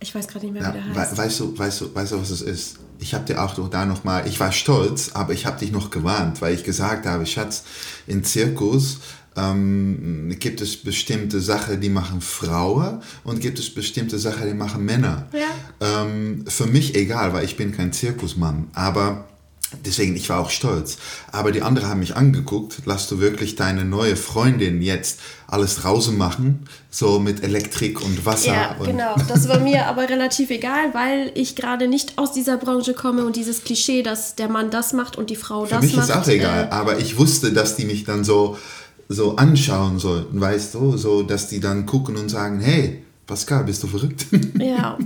ich 0.01 0.15
weiß 0.15 0.29
gerade 0.29 0.45
nicht 0.45 0.53
mehr, 0.53 0.63
ja, 0.63 0.69
wie 0.69 0.73
der 0.73 1.03
heißt. 1.03 1.17
Weißt 1.17 1.41
du, 1.41 1.59
weißt 1.59 1.81
du, 1.81 1.95
weißt 1.95 2.13
du, 2.13 2.21
was 2.21 2.31
es 2.31 2.43
ist? 2.43 2.77
Ich 2.99 3.15
habe 3.15 3.25
dir 3.25 3.43
auch 3.43 3.55
da 3.71 3.87
nochmal, 3.87 4.29
ich 4.29 4.39
war 4.39 4.53
stolz, 4.53 5.13
aber 5.15 5.33
ich 5.33 5.47
habe 5.47 5.59
dich 5.59 5.73
noch 5.73 5.91
gewarnt, 5.91 6.43
weil 6.43 6.55
ich 6.55 6.63
gesagt 6.63 7.07
habe, 7.07 7.25
Schatz, 7.25 7.65
in 8.07 8.23
Zirkus 8.23 8.99
ähm, 9.37 10.37
gibt 10.39 10.61
es 10.61 10.77
bestimmte 10.77 11.41
Sachen, 11.41 11.81
die 11.81 11.89
machen 11.89 12.21
Frauen 12.21 13.01
und 13.25 13.41
gibt 13.41 13.59
es 13.59 13.73
bestimmte 13.73 14.19
Sachen, 14.19 14.47
die 14.47 14.55
machen 14.55 14.85
Männer. 14.85 15.27
Ja. 15.33 16.03
Ähm, 16.03 16.45
für 16.47 16.67
mich 16.67 16.95
egal, 16.97 17.33
weil 17.33 17.47
ich 17.47 17.57
bin 17.57 17.75
kein 17.75 17.95
Zirkusmann, 17.95 18.69
aber 18.75 19.25
Deswegen, 19.85 20.17
ich 20.17 20.29
war 20.29 20.41
auch 20.41 20.51
stolz. 20.51 20.99
Aber 21.31 21.53
die 21.53 21.63
anderen 21.63 21.89
haben 21.89 22.01
mich 22.01 22.17
angeguckt, 22.17 22.83
lass 22.87 23.09
du 23.09 23.21
wirklich 23.21 23.55
deine 23.55 23.85
neue 23.85 24.17
Freundin 24.17 24.83
jetzt 24.83 25.21
alles 25.47 25.77
draußen 25.77 26.17
machen, 26.17 26.67
so 26.91 27.21
mit 27.21 27.45
Elektrik 27.45 28.03
und 28.05 28.27
Wasser. 28.27 28.53
Ja, 28.53 28.77
und 28.79 28.87
genau. 28.87 29.15
Das 29.29 29.49
war 29.49 29.61
mir 29.61 29.87
aber 29.87 30.09
relativ 30.09 30.51
egal, 30.51 30.93
weil 30.93 31.31
ich 31.35 31.55
gerade 31.55 31.87
nicht 31.87 32.19
aus 32.19 32.33
dieser 32.33 32.57
Branche 32.57 32.95
komme 32.95 33.25
und 33.25 33.37
dieses 33.37 33.63
Klischee, 33.63 34.03
dass 34.03 34.35
der 34.35 34.49
Mann 34.49 34.71
das 34.71 34.93
macht 34.93 35.17
und 35.17 35.31
die 35.31 35.37
Frau 35.37 35.65
Für 35.65 35.77
das 35.77 35.83
mich 35.83 35.97
macht. 35.97 36.09
ist 36.09 36.17
auch 36.17 36.27
egal, 36.27 36.65
äh, 36.65 36.71
aber 36.71 36.99
ich 36.99 37.17
wusste, 37.17 37.53
dass 37.53 37.77
die 37.77 37.85
mich 37.85 38.05
dann 38.05 38.25
so, 38.25 38.59
so 39.09 39.37
anschauen 39.37 39.99
sollten, 39.99 40.41
weißt 40.41 40.75
du, 40.75 40.97
so, 40.97 41.23
dass 41.23 41.49
die 41.49 41.61
dann 41.61 41.87
gucken 41.87 42.17
und 42.17 42.29
sagen, 42.29 42.61
hey, 42.61 43.05
Pascal, 43.27 43.65
bist 43.65 43.83
du 43.85 43.87
verrückt? 43.87 44.27
Ja, 44.59 44.99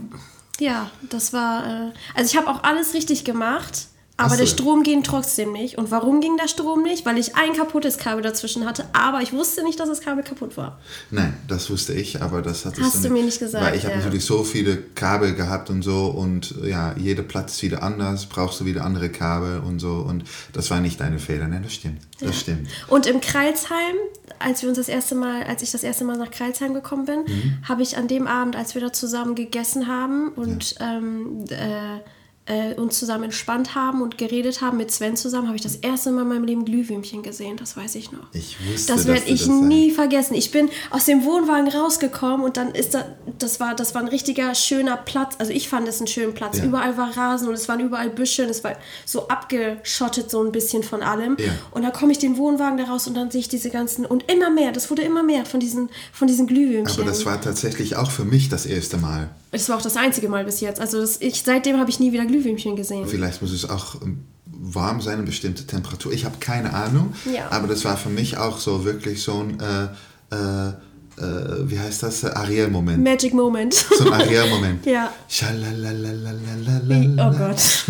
ja, 0.61 0.91
das 1.11 1.33
war. 1.33 1.67
Äh, 1.67 1.93
also 2.15 2.31
ich 2.31 2.37
habe 2.37 2.49
auch 2.49 2.63
alles 2.63 2.95
richtig 2.95 3.25
gemacht, 3.25 3.89
aber 4.17 4.37
der 4.37 4.47
Strom 4.47 4.85
ging 4.85 5.03
trotzdem 5.03 5.53
nicht. 5.53 5.77
Und 5.77 5.91
warum 5.91 6.21
ging 6.21 6.37
der 6.37 6.47
Strom 6.47 6.83
nicht? 6.85 7.05
Weil 7.05 7.19
ich 7.19 7.35
ein 7.35 7.53
kaputtes 7.53 7.99
Kabel 7.99 8.23
dazwischen 8.23 8.65
hatte, 8.65 8.85
aber 8.93 9.23
ich 9.23 9.33
wusste 9.33 9.65
nicht, 9.65 9.81
dass 9.81 9.89
das 9.89 10.01
Kabel 10.01 10.23
kaputt 10.23 10.57
war. 10.57 10.79
Nein, 11.11 11.35
das 11.49 11.69
wusste 11.69 11.93
ich, 11.95 12.23
aber 12.23 12.41
das 12.41 12.65
hattest 12.65 12.83
Hast 12.83 13.05
du 13.05 13.11
mir 13.11 13.25
nicht 13.25 13.41
gesagt, 13.41 13.65
Weil 13.65 13.75
ich 13.77 13.83
habe 13.85 13.95
ja. 13.95 14.01
natürlich 14.01 14.25
so 14.25 14.45
viele 14.45 14.77
Kabel 14.95 15.35
gehabt 15.35 15.69
und 15.69 15.83
so 15.83 16.07
und 16.07 16.55
ja, 16.63 16.95
jeder 16.97 17.23
Platz 17.25 17.55
ist 17.55 17.63
wieder 17.63 17.83
anders, 17.83 18.27
brauchst 18.27 18.61
du 18.61 18.65
wieder 18.65 18.85
andere 18.85 19.09
Kabel 19.09 19.59
und 19.59 19.81
so 19.81 19.95
und 20.09 20.25
das 20.53 20.71
war 20.71 20.81
nicht 20.81 21.01
deine 21.01 21.19
Fehler, 21.19 21.49
ne, 21.49 21.61
das 21.63 21.75
stimmt, 21.75 22.01
das 22.21 22.39
stimmt. 22.39 22.69
Und 22.89 23.07
im 23.07 23.21
Kreilsheim, 23.21 23.97
als 24.39 24.63
wir 24.63 24.69
uns 24.69 24.79
das 24.79 24.89
erste 24.89 25.17
Mal, 25.17 25.43
als 25.43 25.63
ich 25.63 25.73
das 25.73 25.83
erste 25.83 26.05
Mal 26.05 26.17
nach 26.17 26.31
Kreilsheim 26.31 26.73
gekommen 26.73 27.05
bin, 27.07 27.21
Mhm. 27.25 27.59
habe 27.67 27.83
ich 27.83 27.97
an 27.97 28.07
dem 28.07 28.27
Abend, 28.29 28.55
als 28.55 28.75
wir 28.75 28.81
da 28.83 28.93
zusammen 28.93 29.35
gegessen 29.35 29.89
haben 29.89 30.29
und 30.29 30.77
ähm, 30.81 31.45
äh, 31.49 31.99
äh, 32.47 32.75
uns 32.75 32.99
zusammen 32.99 33.25
entspannt 33.25 33.75
haben 33.75 34.03
und 34.03 34.19
geredet 34.19 34.61
haben 34.61 34.77
mit 34.77 34.91
Sven 34.91 35.17
zusammen, 35.17 35.47
habe 35.47 35.57
ich 35.57 35.63
das 35.63 35.77
erste 35.77 36.11
Mal 36.11 36.23
in 36.23 36.29
meinem 36.29 36.45
Leben 36.45 36.65
Glühwürmchen 36.67 37.23
gesehen. 37.23 37.57
Das 37.57 37.75
weiß 37.75 37.95
ich 37.95 38.13
noch. 38.13 38.27
Ich 38.35 38.57
wusste, 38.71 38.93
Das 38.93 39.07
werde 39.07 39.27
ich 39.27 39.41
das 39.41 39.49
nie 39.49 39.91
vergessen. 39.91 40.35
Ich 40.35 40.51
bin 40.51 40.69
aus 40.91 41.07
dem 41.07 41.25
Wohnwagen 41.25 41.69
rausgekommen 41.69 42.45
und 42.45 42.59
dann 42.59 42.73
ist 42.73 42.93
da, 42.95 43.07
das 43.39 43.61
war, 43.61 43.75
das 43.75 43.95
war 43.95 44.03
ein 44.03 44.09
richtiger 44.09 44.55
schöner 44.55 44.99
Platz. 44.99 45.37
Also 45.39 45.53
ich 45.53 45.71
fand 45.71 45.89
es 45.89 45.99
einen 46.01 46.07
schönen 46.07 46.35
Platz. 46.35 46.59
Ja. 46.59 46.65
Überall 46.65 46.99
war 46.99 47.17
Rasen 47.17 47.49
und 47.49 47.55
es 47.55 47.67
waren 47.69 47.81
überall 47.81 48.11
Büsche 48.11 48.45
und 48.45 48.51
es 48.51 48.63
war 48.63 48.73
so 49.07 49.29
abgeschottet 49.29 50.31
so 50.31 50.43
ein 50.45 50.53
bisschen 50.53 50.83
von 50.83 51.03
allem. 51.03 51.39
Ja. 51.39 51.53
Und 51.71 51.83
dann 51.83 51.93
komme 51.95 52.13
ich 52.13 52.19
den 52.19 52.37
Wohnwagen 52.37 52.77
da 52.77 52.85
raus 52.85 53.07
und 53.07 53.15
dann 53.15 53.31
sehe 53.31 53.41
ich 53.41 53.49
diese 53.49 53.71
ganzen 53.71 54.05
und 54.05 54.31
immer 54.31 54.51
mehr. 54.51 54.73
Das 54.73 54.91
wurde 54.91 55.01
immer 55.01 55.23
mehr 55.23 55.47
von 55.47 55.61
diesen, 55.61 55.89
von 56.13 56.29
diesen 56.29 56.47
Glühwürmchen. 56.47 57.01
Aber 57.01 57.09
das 57.09 57.25
war 57.25 57.41
tatsächlich 57.41 57.97
auch 57.97 58.11
für 58.11 58.25
mich 58.27 58.51
das 58.51 58.67
erste 58.67 58.99
Mal. 58.99 59.31
Das 59.55 59.69
war 59.69 59.77
auch 59.79 59.83
das 59.83 59.97
einzige 59.97 60.29
Mal 60.29 60.45
bis 60.45 60.61
jetzt. 60.61 60.81
Also 60.81 61.01
das, 61.01 61.21
ich, 61.21 61.43
seitdem 61.43 61.79
habe 61.79 61.91
ich 61.91 62.01
nie 62.01 62.13
wieder 62.13 62.27
Glühwürmchen 62.27 62.77
gesehen. 62.77 63.07
Vielleicht 63.07 63.41
muss 63.41 63.53
es 63.53 63.69
auch 63.69 64.01
ähm, 64.03 64.25
warm 64.47 65.01
sein, 65.01 65.15
eine 65.15 65.23
bestimmte 65.23 65.67
Temperatur. 65.67 66.13
Ich 66.13 66.25
habe 66.25 66.37
keine 66.41 66.75
Ahnung, 66.75 67.15
Ja. 67.33 67.51
aber 67.51 67.69
das 67.69 67.85
war 67.85 67.97
für 67.97 68.09
mich 68.11 68.37
auch 68.37 68.59
so 68.59 68.85
wirklich 68.85 69.23
so 69.23 69.41
ein, 69.41 69.59
äh, 69.61 70.35
äh, 70.35 70.69
äh, 71.17 71.71
wie 71.71 71.79
heißt 71.79 72.03
das, 72.03 72.25
Ariel-Moment. 72.25 73.03
Magic 73.03 73.35
Moment. 73.35 73.75
So 73.75 74.07
ein 74.07 74.13
Ariel-Moment. 74.13 74.85
ja. 74.87 75.13
Oh 77.19 77.33
Gott. 77.39 77.87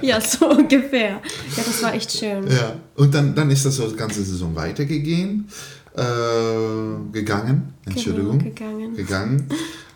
ja, 0.02 0.20
so 0.20 0.48
ungefähr. 0.50 1.20
Ja, 1.56 1.62
das 1.66 1.82
war 1.82 1.94
echt 1.94 2.10
schön. 2.12 2.46
Ja, 2.50 2.76
und 2.96 3.14
dann, 3.14 3.34
dann 3.34 3.50
ist 3.50 3.66
das 3.66 3.76
so 3.76 3.86
die 3.88 3.96
ganze 3.96 4.22
Saison 4.24 4.54
weitergegangen. 4.56 5.48
Äh, 5.94 7.12
gegangen, 7.12 7.74
Entschuldigung. 7.84 8.38
Genau, 8.38 8.50
gegangen. 8.54 8.96
Gegangen. 8.96 9.46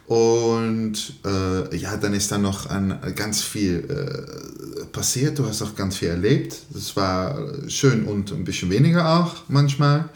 Und 0.06 1.14
äh, 1.24 1.76
ja, 1.76 1.96
dann 1.96 2.14
ist 2.14 2.30
dann 2.30 2.42
noch 2.42 2.70
an, 2.70 2.98
ganz 3.16 3.42
viel 3.42 3.84
äh, 3.88 4.84
passiert. 4.86 5.38
Du 5.38 5.46
hast 5.46 5.62
auch 5.62 5.74
ganz 5.74 5.96
viel 5.96 6.08
erlebt. 6.08 6.56
Das 6.70 6.94
war 6.94 7.36
schön 7.68 8.04
und 8.04 8.30
ein 8.32 8.44
bisschen 8.44 8.70
weniger 8.70 9.20
auch 9.20 9.34
manchmal. 9.48 10.08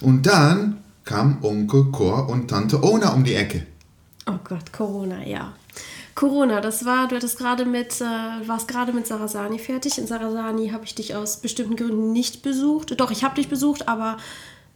Und 0.00 0.26
dann 0.26 0.78
kam 1.04 1.38
Onkel 1.42 1.86
Cor 1.92 2.28
und 2.28 2.48
Tante 2.48 2.82
Ona 2.82 3.12
um 3.12 3.22
die 3.22 3.34
Ecke. 3.34 3.66
Oh 4.26 4.38
Gott, 4.44 4.72
Corona, 4.72 5.24
ja. 5.26 5.52
Corona, 6.14 6.60
das 6.60 6.84
war, 6.84 7.08
du 7.08 7.16
hattest 7.16 7.38
gerade 7.38 7.64
mit, 7.64 8.00
äh, 8.00 8.48
warst 8.48 8.68
gerade 8.68 8.92
mit 8.92 9.06
Sarasani 9.06 9.58
fertig. 9.58 9.96
In 9.98 10.06
Sarasani 10.06 10.70
habe 10.70 10.84
ich 10.84 10.94
dich 10.94 11.14
aus 11.14 11.38
bestimmten 11.38 11.76
Gründen 11.76 12.12
nicht 12.12 12.42
besucht. 12.42 13.00
Doch, 13.00 13.10
ich 13.10 13.24
habe 13.24 13.36
dich 13.36 13.48
besucht, 13.48 13.88
aber 13.88 14.18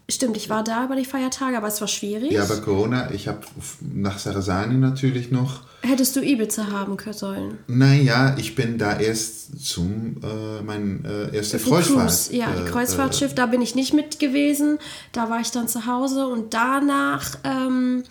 stimmt, 0.08 0.36
ich 0.36 0.50
war 0.50 0.64
da 0.64 0.84
über 0.84 0.96
die 0.96 1.04
Feiertage, 1.04 1.56
aber 1.56 1.68
es 1.68 1.80
war 1.80 1.88
schwierig. 1.88 2.32
Ja, 2.32 2.44
aber 2.44 2.56
Corona, 2.60 3.10
ich 3.10 3.28
habe 3.28 3.40
nach 3.80 4.18
Sarasani 4.18 4.74
natürlich 4.74 5.30
noch 5.30 5.62
Hättest 5.86 6.16
du 6.16 6.22
Ibiza 6.22 6.70
haben 6.70 6.96
können 6.96 7.14
sollen. 7.14 7.58
Naja, 7.66 8.36
ich 8.38 8.54
bin 8.54 8.78
da 8.78 8.98
erst 8.98 9.62
zum, 9.62 10.16
äh, 10.22 10.62
mein 10.62 11.04
äh, 11.04 11.36
erste 11.36 11.58
Für 11.58 11.70
Kreuzfahrt. 11.70 12.08
Cruise, 12.08 12.34
ja, 12.34 12.50
die 12.50 12.62
äh, 12.62 12.70
Kreuzfahrtschiff, 12.70 13.34
da 13.34 13.44
bin 13.44 13.60
ich 13.60 13.74
nicht 13.74 13.92
mit 13.92 14.18
gewesen. 14.18 14.78
Da 15.12 15.28
war 15.28 15.40
ich 15.40 15.50
dann 15.50 15.68
zu 15.68 15.84
Hause 15.84 16.26
und 16.26 16.54
danach, 16.54 17.36
ähm, 17.44 18.04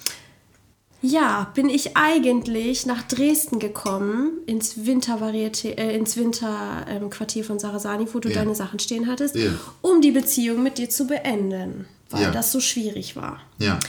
ja, 1.06 1.52
bin 1.54 1.70
ich 1.70 1.98
eigentlich 1.98 2.86
nach 2.86 3.04
Dresden 3.04 3.60
gekommen, 3.60 4.32
ins 4.46 4.78
Wintervarieté, 4.78 5.78
äh, 5.78 5.96
ins 5.98 6.16
Winterquartier 6.16 6.86
ähm, 7.02 7.10
Quartier 7.10 7.44
von 7.44 7.60
Sarasani, 7.60 8.08
wo 8.14 8.20
du 8.20 8.30
Ja. 8.30 8.36
deine 8.36 8.56
Sachen 8.56 8.80
stehen 8.80 9.08
hattest, 9.08 9.36
Ja. 9.36 9.52
um 9.82 10.00
die 10.02 10.12
Beziehung 10.12 10.64
mit 10.64 10.78
dir 10.78 10.90
zu 10.90 11.06
beenden, 11.06 11.86
weil 12.10 12.24
Ja. 12.24 12.32
das 12.32 12.52
so 12.54 12.60
schwierig 12.60 13.16
war. 13.16 13.40
Ja, 13.60 13.80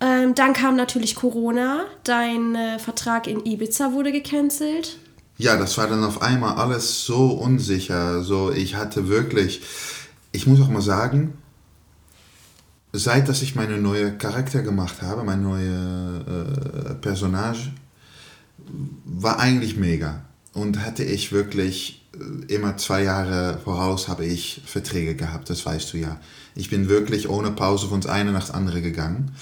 Ähm, 0.00 0.34
dann 0.34 0.52
kam 0.52 0.76
natürlich 0.76 1.14
Corona, 1.14 1.84
dein 2.02 2.54
äh, 2.54 2.78
Vertrag 2.78 3.26
in 3.26 3.44
Ibiza 3.46 3.92
wurde 3.92 4.12
gecancelt. 4.12 4.98
ja, 5.38 5.56
das 5.56 5.78
war 5.78 5.86
dann 5.88 6.04
auf 6.04 6.20
einmal 6.22 6.54
alles 6.56 7.04
so 7.06 7.26
unsicher. 7.30 8.22
So, 8.22 8.50
ich 8.52 8.74
hatte 8.76 9.08
wirklich, 9.08 9.62
ich 10.32 10.46
muss 10.46 10.60
auch 10.60 10.68
mal 10.68 10.82
sagen, 10.82 11.34
seit 12.96 13.28
dass 13.28 13.42
ich 13.42 13.56
meine 13.56 13.76
neue 13.78 14.12
Charakter 14.16 14.62
gemacht 14.62 15.02
habe, 15.02 15.24
meine 15.24 15.42
neue 15.42 16.24
äh, 16.90 16.94
Personage, 16.94 17.72
war 19.04 19.40
eigentlich 19.40 19.76
mega. 19.76 20.22
Und 20.52 20.84
hatte 20.84 21.02
ich 21.02 21.32
wirklich 21.32 22.06
äh, 22.14 22.54
immer 22.54 22.76
zwei 22.76 23.02
Jahre 23.02 23.58
voraus 23.64 24.06
habe 24.06 24.24
ich 24.24 24.62
Verträge 24.64 25.16
gehabt, 25.16 25.50
das 25.50 25.66
weißt 25.66 25.92
du 25.92 25.98
ja. 25.98 26.20
Ich 26.54 26.70
bin 26.70 26.88
wirklich 26.88 27.28
ohne 27.28 27.50
Pause 27.50 27.88
von 27.88 28.00
das 28.00 28.10
eine 28.10 28.30
nach 28.30 28.46
das 28.46 28.52
andere 28.52 28.80
gegangen. 28.80 29.32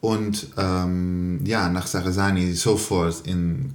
Und 0.00 0.48
ähm, 0.56 1.40
ja, 1.44 1.68
nach 1.68 1.86
Sarasani 1.86 2.54
sofort 2.54 3.26
in, 3.26 3.74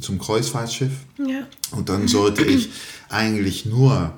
zum 0.00 0.18
Kreuzfahrtschiff. 0.18 0.92
Ja. 1.18 1.46
Und 1.72 1.90
dann 1.90 2.08
sollte 2.08 2.42
ich 2.42 2.70
eigentlich 3.10 3.66
nur 3.66 4.14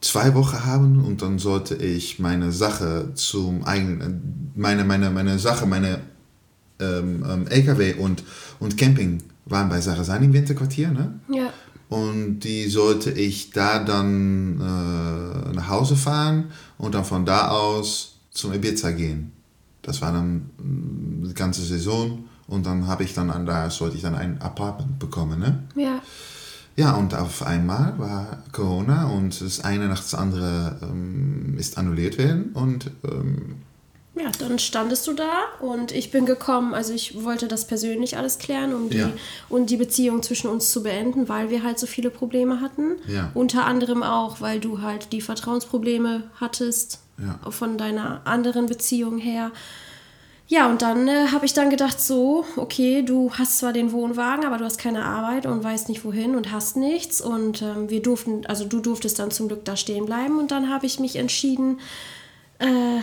zwei 0.00 0.34
Wochen 0.34 0.64
haben 0.64 1.04
und 1.04 1.22
dann 1.22 1.38
sollte 1.38 1.74
ich 1.74 2.18
meine 2.18 2.52
Sache 2.52 3.12
zum 3.14 3.64
eigenen, 3.64 4.52
meine, 4.54 4.84
meine, 4.84 5.10
meine 5.10 5.38
Sache, 5.38 5.66
meine 5.66 6.00
ähm, 6.78 7.24
ähm, 7.28 7.46
LKW 7.46 7.94
und, 7.94 8.22
und 8.60 8.76
Camping 8.76 9.22
waren 9.46 9.68
bei 9.68 9.80
Sarasani 9.80 10.26
im 10.26 10.32
Winterquartier, 10.32 10.90
ne? 10.90 11.20
Ja. 11.32 11.52
Und 11.88 12.40
die 12.40 12.68
sollte 12.68 13.12
ich 13.12 13.50
da 13.50 13.78
dann 13.78 14.60
äh, 14.60 15.52
nach 15.54 15.68
Hause 15.68 15.96
fahren 15.96 16.50
und 16.78 16.94
dann 16.94 17.04
von 17.04 17.24
da 17.24 17.48
aus 17.48 18.16
zum 18.32 18.52
Ibiza 18.52 18.90
gehen. 18.90 19.32
Das 19.82 20.02
war 20.02 20.12
dann 20.12 20.50
mm, 20.58 21.28
die 21.28 21.34
ganze 21.34 21.62
Saison 21.62 22.24
und 22.48 22.66
dann 22.66 22.88
habe 22.88 23.04
ich 23.04 23.14
dann 23.14 23.30
an 23.30 23.46
da 23.46 23.70
sollte 23.70 23.96
ich 23.96 24.02
dann 24.02 24.16
ein 24.16 24.40
Apartment 24.42 24.98
bekommen, 24.98 25.38
ne? 25.38 25.62
Ja. 25.76 26.02
Ja, 26.76 26.92
und 26.94 27.14
auf 27.14 27.42
einmal 27.42 27.94
war 27.98 28.42
Corona 28.52 29.08
und 29.08 29.40
das 29.40 29.64
eine 29.64 29.88
nach 29.88 30.00
das 30.00 30.14
andere 30.14 30.78
ähm, 30.82 31.56
ist 31.58 31.78
annulliert 31.78 32.18
werden 32.18 32.50
und 32.52 32.90
ähm, 33.04 33.56
Ja, 34.14 34.30
dann 34.38 34.58
standest 34.58 35.06
du 35.06 35.14
da 35.14 35.30
und 35.60 35.92
ich 35.92 36.10
bin 36.10 36.26
gekommen, 36.26 36.74
also 36.74 36.92
ich 36.92 37.22
wollte 37.24 37.48
das 37.48 37.66
persönlich 37.66 38.16
alles 38.18 38.38
klären, 38.38 38.74
um 38.74 38.90
die, 38.90 38.98
Ja. 38.98 39.10
und 39.48 39.70
die 39.70 39.76
Beziehung 39.78 40.22
zwischen 40.22 40.48
uns 40.50 40.70
zu 40.70 40.82
beenden, 40.82 41.28
weil 41.30 41.48
wir 41.50 41.62
halt 41.62 41.78
so 41.78 41.86
viele 41.86 42.10
Probleme 42.10 42.60
hatten. 42.60 42.96
Ja. 43.08 43.30
Unter 43.34 43.64
anderem 43.66 44.02
auch, 44.02 44.40
weil 44.42 44.60
du 44.60 44.82
halt 44.82 45.12
die 45.12 45.20
Vertrauensprobleme 45.22 46.24
hattest 46.40 47.00
Ja. 47.18 47.50
von 47.50 47.78
deiner 47.78 48.20
anderen 48.26 48.66
Beziehung 48.66 49.16
her. 49.18 49.50
Ja, 50.48 50.70
und 50.70 50.80
dann 50.80 51.08
äh, 51.08 51.28
habe 51.32 51.44
ich 51.44 51.54
dann 51.54 51.70
gedacht, 51.70 52.00
so, 52.00 52.44
okay, 52.56 53.02
du 53.02 53.32
hast 53.32 53.58
zwar 53.58 53.72
den 53.72 53.90
Wohnwagen, 53.90 54.44
aber 54.44 54.58
du 54.58 54.64
hast 54.64 54.78
keine 54.78 55.04
Arbeit 55.04 55.44
und 55.44 55.64
weißt 55.64 55.88
nicht 55.88 56.04
wohin 56.04 56.36
und 56.36 56.52
hast 56.52 56.76
nichts. 56.76 57.20
Und 57.20 57.62
ähm, 57.62 57.90
wir 57.90 58.00
durften, 58.00 58.46
also 58.46 58.64
du 58.64 58.78
durftest 58.80 59.18
dann 59.18 59.32
zum 59.32 59.48
Glück 59.48 59.64
da 59.64 59.76
stehen 59.76 60.06
bleiben. 60.06 60.38
Und 60.38 60.52
dann 60.52 60.70
habe 60.70 60.86
ich 60.86 61.00
mich 61.00 61.16
entschieden, 61.16 61.80
äh, 62.60 63.00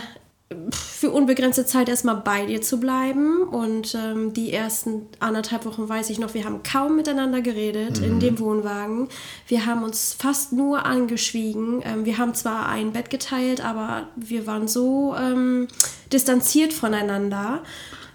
für 0.72 1.10
unbegrenzte 1.10 1.66
Zeit 1.66 1.88
erstmal 1.88 2.16
bei 2.16 2.46
dir 2.46 2.62
zu 2.62 2.78
bleiben. 2.78 3.42
Und 3.42 3.94
ähm, 3.94 4.32
die 4.32 4.52
ersten 4.52 5.02
anderthalb 5.20 5.64
Wochen 5.66 5.88
weiß 5.88 6.10
ich 6.10 6.18
noch, 6.18 6.34
wir 6.34 6.44
haben 6.44 6.62
kaum 6.62 6.96
miteinander 6.96 7.40
geredet 7.40 7.98
in 7.98 8.20
dem 8.20 8.38
Wohnwagen. 8.38 9.08
Wir 9.48 9.66
haben 9.66 9.82
uns 9.82 10.16
fast 10.18 10.52
nur 10.52 10.86
angeschwiegen. 10.86 11.82
Ähm, 11.84 12.04
wir 12.04 12.18
haben 12.18 12.34
zwar 12.34 12.68
ein 12.68 12.92
Bett 12.92 13.10
geteilt, 13.10 13.64
aber 13.64 14.08
wir 14.16 14.46
waren 14.46 14.68
so 14.68 15.14
ähm, 15.16 15.68
distanziert 16.12 16.72
voneinander. 16.72 17.62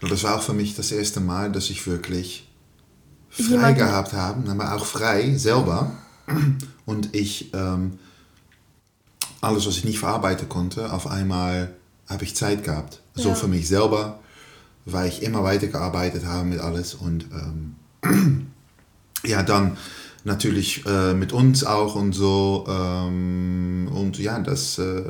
das 0.01 0.23
war 0.23 0.37
auch 0.37 0.41
für 0.41 0.53
mich 0.53 0.75
das 0.75 0.91
erste 0.91 1.19
Mal, 1.19 1.51
dass 1.51 1.69
ich 1.69 1.85
wirklich 1.87 2.47
frei 3.29 3.43
Jemanden- 3.43 3.77
gehabt 3.79 4.13
habe, 4.13 4.49
aber 4.49 4.75
auch 4.75 4.85
frei 4.85 5.35
selber. 5.37 5.91
und 6.85 7.15
ich 7.15 7.53
ähm, 7.53 7.99
alles, 9.41 9.65
was 9.65 9.77
ich 9.77 9.85
nicht 9.85 9.99
verarbeiten 9.99 10.49
konnte, 10.49 10.91
auf 10.91 11.07
einmal 11.07 11.75
habe 12.09 12.23
ich 12.23 12.35
Zeit 12.35 12.63
gehabt. 12.63 13.01
So 13.15 13.29
Ja. 13.29 13.35
für 13.35 13.47
mich 13.47 13.67
selber, 13.67 14.19
weil 14.85 15.07
ich 15.09 15.21
immer 15.23 15.43
weitergearbeitet 15.43 16.25
habe 16.25 16.45
mit 16.45 16.59
alles 16.59 16.95
und 16.95 17.25
ähm, 17.31 17.75
ja, 19.25 19.43
dann 19.43 19.77
natürlich 20.25 20.85
äh, 20.85 21.13
mit 21.13 21.31
uns 21.31 21.63
auch 21.63 21.95
und 21.95 22.13
so. 22.13 22.65
Ähm, 22.67 23.89
und 23.93 24.17
ja, 24.19 24.39
das, 24.39 24.77
äh, 24.77 25.03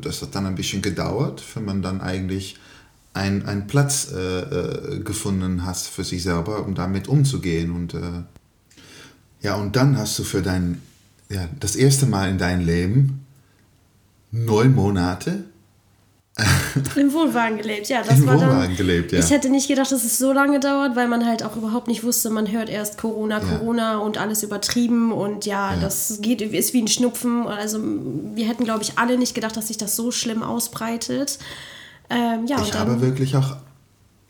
das 0.00 0.22
hat 0.22 0.34
dann 0.34 0.46
ein 0.46 0.54
bisschen 0.54 0.82
gedauert, 0.82 1.42
wenn 1.54 1.64
man 1.64 1.82
dann 1.82 2.00
eigentlich 2.00 2.58
ein- 3.12 3.44
einen 3.46 3.66
Platz 3.66 4.12
äh, 4.14 4.40
äh, 4.40 5.00
gefunden 5.00 5.64
hast 5.66 5.88
für 5.88 6.04
sich 6.04 6.22
selber, 6.22 6.64
um 6.64 6.74
damit 6.74 7.08
umzugehen. 7.08 7.72
Und 7.72 7.94
äh, 7.94 8.22
ja, 9.42 9.56
und 9.56 9.74
dann 9.76 9.96
hast 9.98 10.18
du 10.18 10.24
für 10.24 10.42
dein, 10.42 10.80
ja, 11.28 11.48
das 11.58 11.74
erste 11.76 12.06
Mal 12.06 12.30
in 12.30 12.38
deinem 12.38 12.64
Leben 12.64 13.24
neun 14.32 14.74
Monate 14.74 15.44
Im 16.96 17.12
Wohnwagen 17.12 17.56
gelebt, 17.58 17.88
ja. 17.88 18.02
Das 18.02 18.18
im 18.18 18.26
war 18.26 18.34
Wohnwagen 18.34 18.60
dann, 18.60 18.76
gelebt, 18.76 19.12
ja. 19.12 19.18
Ich 19.18 19.30
hätte 19.30 19.48
nicht 19.50 19.68
gedacht, 19.68 19.90
dass 19.92 20.04
es 20.04 20.18
so 20.18 20.32
lange 20.32 20.60
dauert, 20.60 20.96
weil 20.96 21.08
man 21.08 21.26
halt 21.26 21.42
auch 21.42 21.56
überhaupt 21.56 21.88
nicht 21.88 22.04
wusste, 22.04 22.30
man 22.30 22.50
hört 22.50 22.68
erst 22.68 22.98
Corona, 22.98 23.38
Ja. 23.40 23.44
Corona 23.58 23.98
und 23.98 24.18
alles 24.18 24.42
übertrieben 24.42 25.12
und 25.12 25.46
ja, 25.46 25.74
Ja. 25.74 25.80
das 25.80 26.18
geht, 26.22 26.40
ist 26.42 26.72
wie 26.74 26.82
ein 26.82 26.88
Schnupfen. 26.88 27.46
Also 27.46 27.78
wir 27.82 28.46
hätten, 28.46 28.64
glaube 28.64 28.82
ich, 28.82 28.98
alle 28.98 29.18
nicht 29.18 29.34
gedacht, 29.34 29.56
dass 29.56 29.68
sich 29.68 29.78
das 29.78 29.96
so 29.96 30.10
schlimm 30.10 30.42
ausbreitet. 30.42 31.38
Ähm, 32.08 32.46
ja, 32.46 32.60
Ich 32.62 32.70
dann, 32.70 32.80
habe 32.80 33.00
wirklich 33.00 33.36
auch 33.36 33.56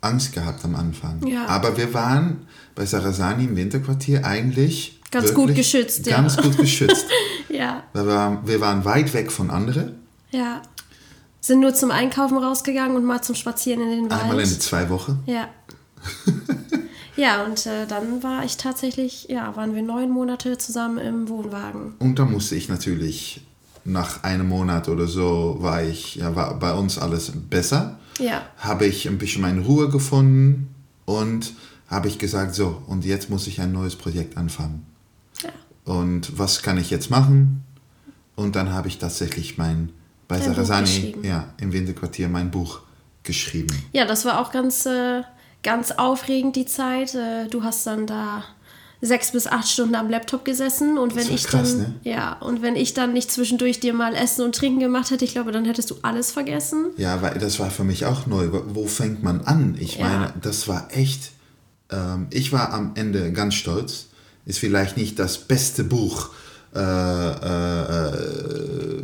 Angst 0.03 0.33
gehabt 0.33 0.65
am 0.65 0.75
Anfang. 0.77 1.27
Ja. 1.27 1.47
Aber 1.47 1.77
wir 1.77 1.93
waren 1.95 2.47
bei 2.75 2.87
Sarasani 2.87 3.45
im 3.45 3.57
Winterquartier 3.57 4.25
eigentlich 4.25 4.99
Ganz 5.11 5.35
gut 5.35 5.55
geschützt, 5.57 6.07
ja. 6.07 6.17
Ganz 6.17 6.37
gut 6.37 6.57
geschützt. 6.57 7.05
ja, 7.49 7.83
wir, 7.93 8.07
waren, 8.07 8.39
wir 8.47 8.61
waren 8.61 8.85
weit 8.85 9.13
weg 9.13 9.33
von 9.33 9.51
anderen. 9.51 9.97
ja. 10.31 10.63
Sind 11.41 11.61
nur 11.61 11.75
zum 11.75 11.91
Einkaufen 11.91 12.39
rausgegangen 12.39 12.97
und 12.97 13.05
mal 13.05 13.23
zum 13.23 13.35
Spazieren 13.35 13.83
in 13.83 13.91
den 13.91 14.11
Wald. 14.11 14.23
Einmal 14.23 14.41
in 14.41 14.47
zwei 14.47 14.91
Wochen. 14.91 15.23
Ja. 15.27 15.49
ja, 17.17 17.45
und 17.45 17.65
äh, 17.67 17.87
dann 17.87 18.23
war 18.23 18.45
ich 18.45 18.57
tatsächlich, 18.57 19.27
ja, 19.29 19.57
waren 19.57 19.75
wir 19.75 19.83
neun 19.83 20.11
Monate 20.11 20.59
zusammen 20.59 20.99
im 20.99 21.29
Wohnwagen. 21.29 21.95
Und 21.99 22.19
da 22.19 22.25
musste 22.25 22.57
ich 22.57 22.69
natürlich, 22.69 23.43
nach 23.85 24.23
einem 24.23 24.49
Monat 24.49 24.89
oder 24.89 25.07
so, 25.07 25.57
war 25.61 25.83
ich, 25.83 26.17
ja, 26.17 26.37
war 26.37 26.59
bei 26.59 26.75
uns 26.75 26.99
alles 26.99 27.33
besser. 27.49 27.99
Ja. 28.19 28.43
Habe 28.59 28.87
ich 28.87 29.09
ein 29.09 29.19
bisschen 29.19 29.43
meine 29.43 29.63
Ruhe 29.63 29.89
gefunden 29.89 30.75
und 31.07 31.55
habe 31.89 32.09
ich 32.09 32.19
gesagt, 32.19 32.55
so, 32.55 32.83
und 32.87 33.05
jetzt 33.05 33.31
muss 33.31 33.47
ich 33.47 33.61
ein 33.61 33.73
neues 33.73 33.97
Projekt 33.97 34.37
anfangen. 34.37 34.87
Ja. 35.43 35.51
Und 35.85 36.39
was 36.39 36.63
kann 36.63 36.79
ich 36.79 36.91
jetzt 36.91 37.11
machen? 37.11 37.65
Und 38.37 38.57
dann 38.57 38.73
habe 38.73 38.89
ich 38.89 38.99
tatsächlich 38.99 39.59
mein, 39.59 39.91
bei 40.31 40.41
Sarasani, 40.41 41.17
ja, 41.23 41.53
im 41.61 41.73
Winterquartier 41.73 42.29
mein 42.29 42.51
Buch 42.51 42.81
geschrieben. 43.23 43.77
Ja, 43.93 44.07
das 44.07 44.25
war 44.25 44.41
auch 44.41 44.51
ganz, 44.53 44.87
äh, 44.87 45.23
ganz 45.63 45.91
aufregend, 45.91 46.57
die 46.57 46.65
Zeit. 46.67 47.15
Äh, 47.15 47.49
du 47.51 47.63
hast 47.63 47.87
dann 47.87 48.07
da 48.07 48.43
sechs 49.03 49.33
bis 49.33 49.47
acht 49.47 49.67
Stunden 49.69 49.95
am 49.95 50.11
Laptop 50.11 50.45
gesessen 50.45 50.99
und 50.99 51.17
wenn 51.17 51.27
war 51.27 51.35
ich 51.35 51.45
krass, 51.45 51.71
dann 51.73 51.79
ne? 51.81 51.95
ja 52.05 52.35
und 52.41 52.61
wenn 52.61 52.77
ich 52.77 52.93
dann 52.93 53.15
nicht 53.15 53.31
zwischendurch 53.33 53.81
dir 53.81 53.95
mal 53.95 54.15
Essen 54.15 54.45
und 54.45 54.55
Trinken 54.55 54.79
gemacht 54.81 55.11
hätte, 55.11 55.25
ich 55.25 55.33
glaube, 55.33 55.53
dann 55.53 55.65
hättest 55.65 55.91
du 55.91 55.95
alles 56.03 56.31
vergessen. 56.33 56.87
Ja, 56.99 57.23
weil 57.23 57.39
das 57.39 57.59
war 57.59 57.71
für 57.71 57.83
mich 57.85 58.05
auch 58.07 58.27
neu. 58.27 58.53
Wo- 58.53 58.63
Wo 58.75 58.87
fängt 58.87 59.23
man 59.23 59.41
an? 59.43 59.75
Ich 59.81 59.97
Ja. 59.97 60.07
meine, 60.07 60.35
das 60.43 60.69
war 60.69 60.89
echt. 60.91 61.31
Ähm, 61.91 62.27
ich 62.31 62.53
war 62.53 62.73
am 62.75 62.93
Ende 62.95 63.33
ganz 63.33 63.55
stolz. 63.55 64.09
Ist 64.45 64.59
vielleicht 64.59 64.97
nicht 64.99 65.19
das 65.19 65.39
beste 65.39 65.83
Buch, 65.85 66.29
äh, 66.75 66.79
äh, 66.81 69.03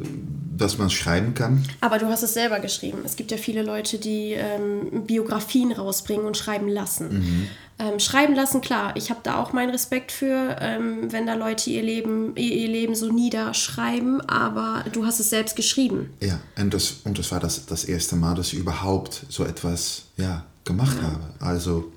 äh, 0.57 0.59
das 0.59 0.79
man 0.79 0.91
schreiben 0.91 1.35
kann. 1.35 1.65
Aber 1.81 1.99
du 1.99 2.07
hast 2.07 2.23
es 2.23 2.35
selber 2.35 2.61
geschrieben. 2.61 2.99
Es 3.05 3.17
gibt 3.17 3.31
ja 3.31 3.37
viele 3.37 3.63
Leute, 3.63 3.99
die 3.99 4.33
ähm, 4.33 5.05
Biografien 5.07 5.73
rausbringen 5.73 6.27
und 6.27 6.37
schreiben 6.37 6.69
lassen. 6.69 7.49
Ähm, 7.79 7.99
schreiben 8.01 8.35
lassen, 8.35 8.63
klar. 8.63 8.95
Ich 8.97 9.11
habe 9.11 9.21
da 9.23 9.39
auch 9.39 9.53
meinen 9.53 9.71
Respekt 9.71 10.11
für, 10.11 10.57
ähm, 10.61 11.13
wenn 11.13 11.27
da 11.27 11.35
Leute 11.35 11.69
ihr 11.69 11.83
Leben, 11.83 12.35
ihr, 12.37 12.55
ihr 12.55 12.69
Leben 12.69 12.95
so 12.95 13.13
niederschreiben. 13.13 14.23
Aber 14.23 14.85
du 14.93 15.05
hast 15.05 15.21
es 15.21 15.31
selbst 15.31 15.57
geschrieben. 15.57 16.11
Ja, 16.21 16.41
und 16.59 16.73
das, 16.73 16.97
und 17.05 17.19
das 17.19 17.31
war 17.33 17.41
das, 17.41 17.67
das 17.67 17.85
erste 17.85 18.17
Mal, 18.17 18.35
dass 18.35 18.53
ich 18.53 18.59
überhaupt 18.59 19.27
so 19.29 19.45
etwas 19.45 20.05
ja, 20.17 20.45
gemacht 20.65 20.97
habe. 21.03 21.21
Also 21.39 21.93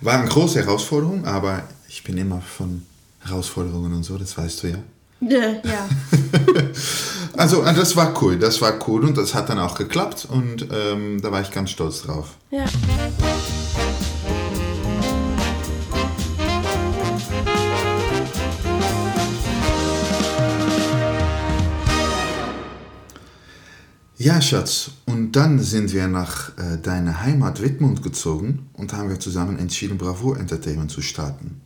war 0.00 0.18
eine 0.18 0.28
große 0.28 0.60
Herausforderung, 0.60 1.24
aber 1.24 1.62
ich 1.88 2.04
bin 2.04 2.18
immer 2.18 2.40
von 2.40 2.82
Herausforderungen 3.20 3.92
und 3.92 4.04
so, 4.04 4.16
das 4.18 4.36
weißt 4.36 4.62
du 4.62 4.66
ja. 4.68 4.78
Äh, 5.20 5.60
ja. 5.66 5.88
Also 7.36 7.62
äh, 7.62 7.74
das 7.74 7.96
war 7.96 8.20
cool, 8.22 8.38
das 8.38 8.60
war 8.60 8.78
cool 8.88 9.04
und 9.04 9.16
das 9.16 9.34
hat 9.34 9.48
dann 9.48 9.58
auch 9.58 9.76
geklappt 9.76 10.26
und 10.30 10.68
ähm, 10.72 11.20
da 11.20 11.30
war 11.32 11.40
ich 11.40 11.50
ganz 11.50 11.70
stolz 11.70 12.02
drauf. 12.02 12.36
ja. 12.50 12.64
Ja, 24.20 24.42
Schatz, 24.42 24.90
und 25.06 25.36
dann 25.36 25.60
sind 25.60 25.92
wir 25.92 26.08
nach 26.08 26.50
äh, 26.58 26.76
deiner 26.82 27.22
Heimat 27.22 27.62
Wittmund 27.62 28.02
gezogen 28.02 28.68
und 28.72 28.92
haben 28.92 29.10
wir 29.10 29.20
zusammen 29.20 29.60
entschieden, 29.60 29.96
Bravour 29.96 30.40
Entertainment 30.40 30.90
zu 30.90 31.02
starten. 31.02 31.60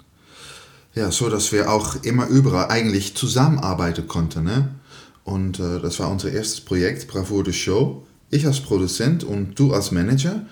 Ja, 0.94 1.11
so 1.11 1.31
dass 1.31 1.51
wir 1.53 1.70
auch 1.72 1.96
immer 2.03 2.27
überall 2.27 2.68
eigentlich 2.68 3.16
zusammenarbeiten 3.16 4.07
konnten. 4.07 4.44
Ne? 4.44 4.68
Und 5.25 5.61
äh, 5.61 5.81
das 5.81 5.99
war 6.01 6.11
unser 6.11 6.33
erstes 6.33 6.61
Projekt, 6.61 7.07
Bravour 7.09 7.45
the 7.45 7.53
Show. 7.53 8.03
Ich 8.31 8.47
als 8.47 8.61
Produzent 8.61 9.25
und 9.25 9.59
du 9.59 9.73
als 9.73 9.91
Manager. 9.93 10.47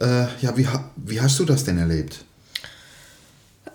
Äh, 0.00 0.26
ja, 0.40 0.56
wie, 0.56 0.66
ha- 0.66 0.90
wie 0.96 1.20
hast 1.20 1.38
du 1.38 1.44
das 1.44 1.64
denn 1.64 1.78
erlebt? 1.78 2.24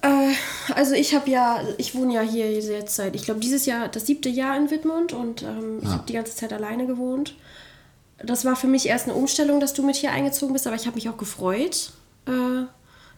Äh, 0.02 0.34
also 0.74 0.94
ich 0.94 1.16
habe 1.16 1.30
ja, 1.30 1.62
ich 1.78 1.96
wohne 1.96 2.14
ja 2.16 2.22
hier 2.22 2.52
jetzt 2.52 2.96
seit, 2.96 3.16
ich 3.16 3.24
glaube 3.24 3.40
dieses 3.40 3.66
Jahr 3.66 3.88
das 3.88 4.06
siebte 4.06 4.30
Jahr 4.30 4.58
in 4.58 4.70
Wittmund 4.70 5.14
und 5.14 5.44
ähm, 5.44 5.80
ich 5.82 5.88
Ah. 5.88 5.92
habe 5.94 6.04
die 6.08 6.14
ganze 6.14 6.36
Zeit 6.36 6.52
alleine 6.54 6.88
gewohnt. 6.88 7.36
Das 8.24 8.46
war 8.46 8.56
für 8.56 8.68
mich 8.68 8.88
erst 8.88 9.06
eine 9.06 9.14
Umstellung, 9.14 9.60
dass 9.60 9.74
du 9.74 9.84
mit 9.86 9.96
hier 9.96 10.12
eingezogen 10.12 10.54
bist, 10.54 10.66
aber 10.68 10.76
ich 10.76 10.86
habe 10.88 10.96
mich 10.96 11.08
auch 11.10 11.18
gefreut. 11.18 11.92
Äh, 12.28 12.64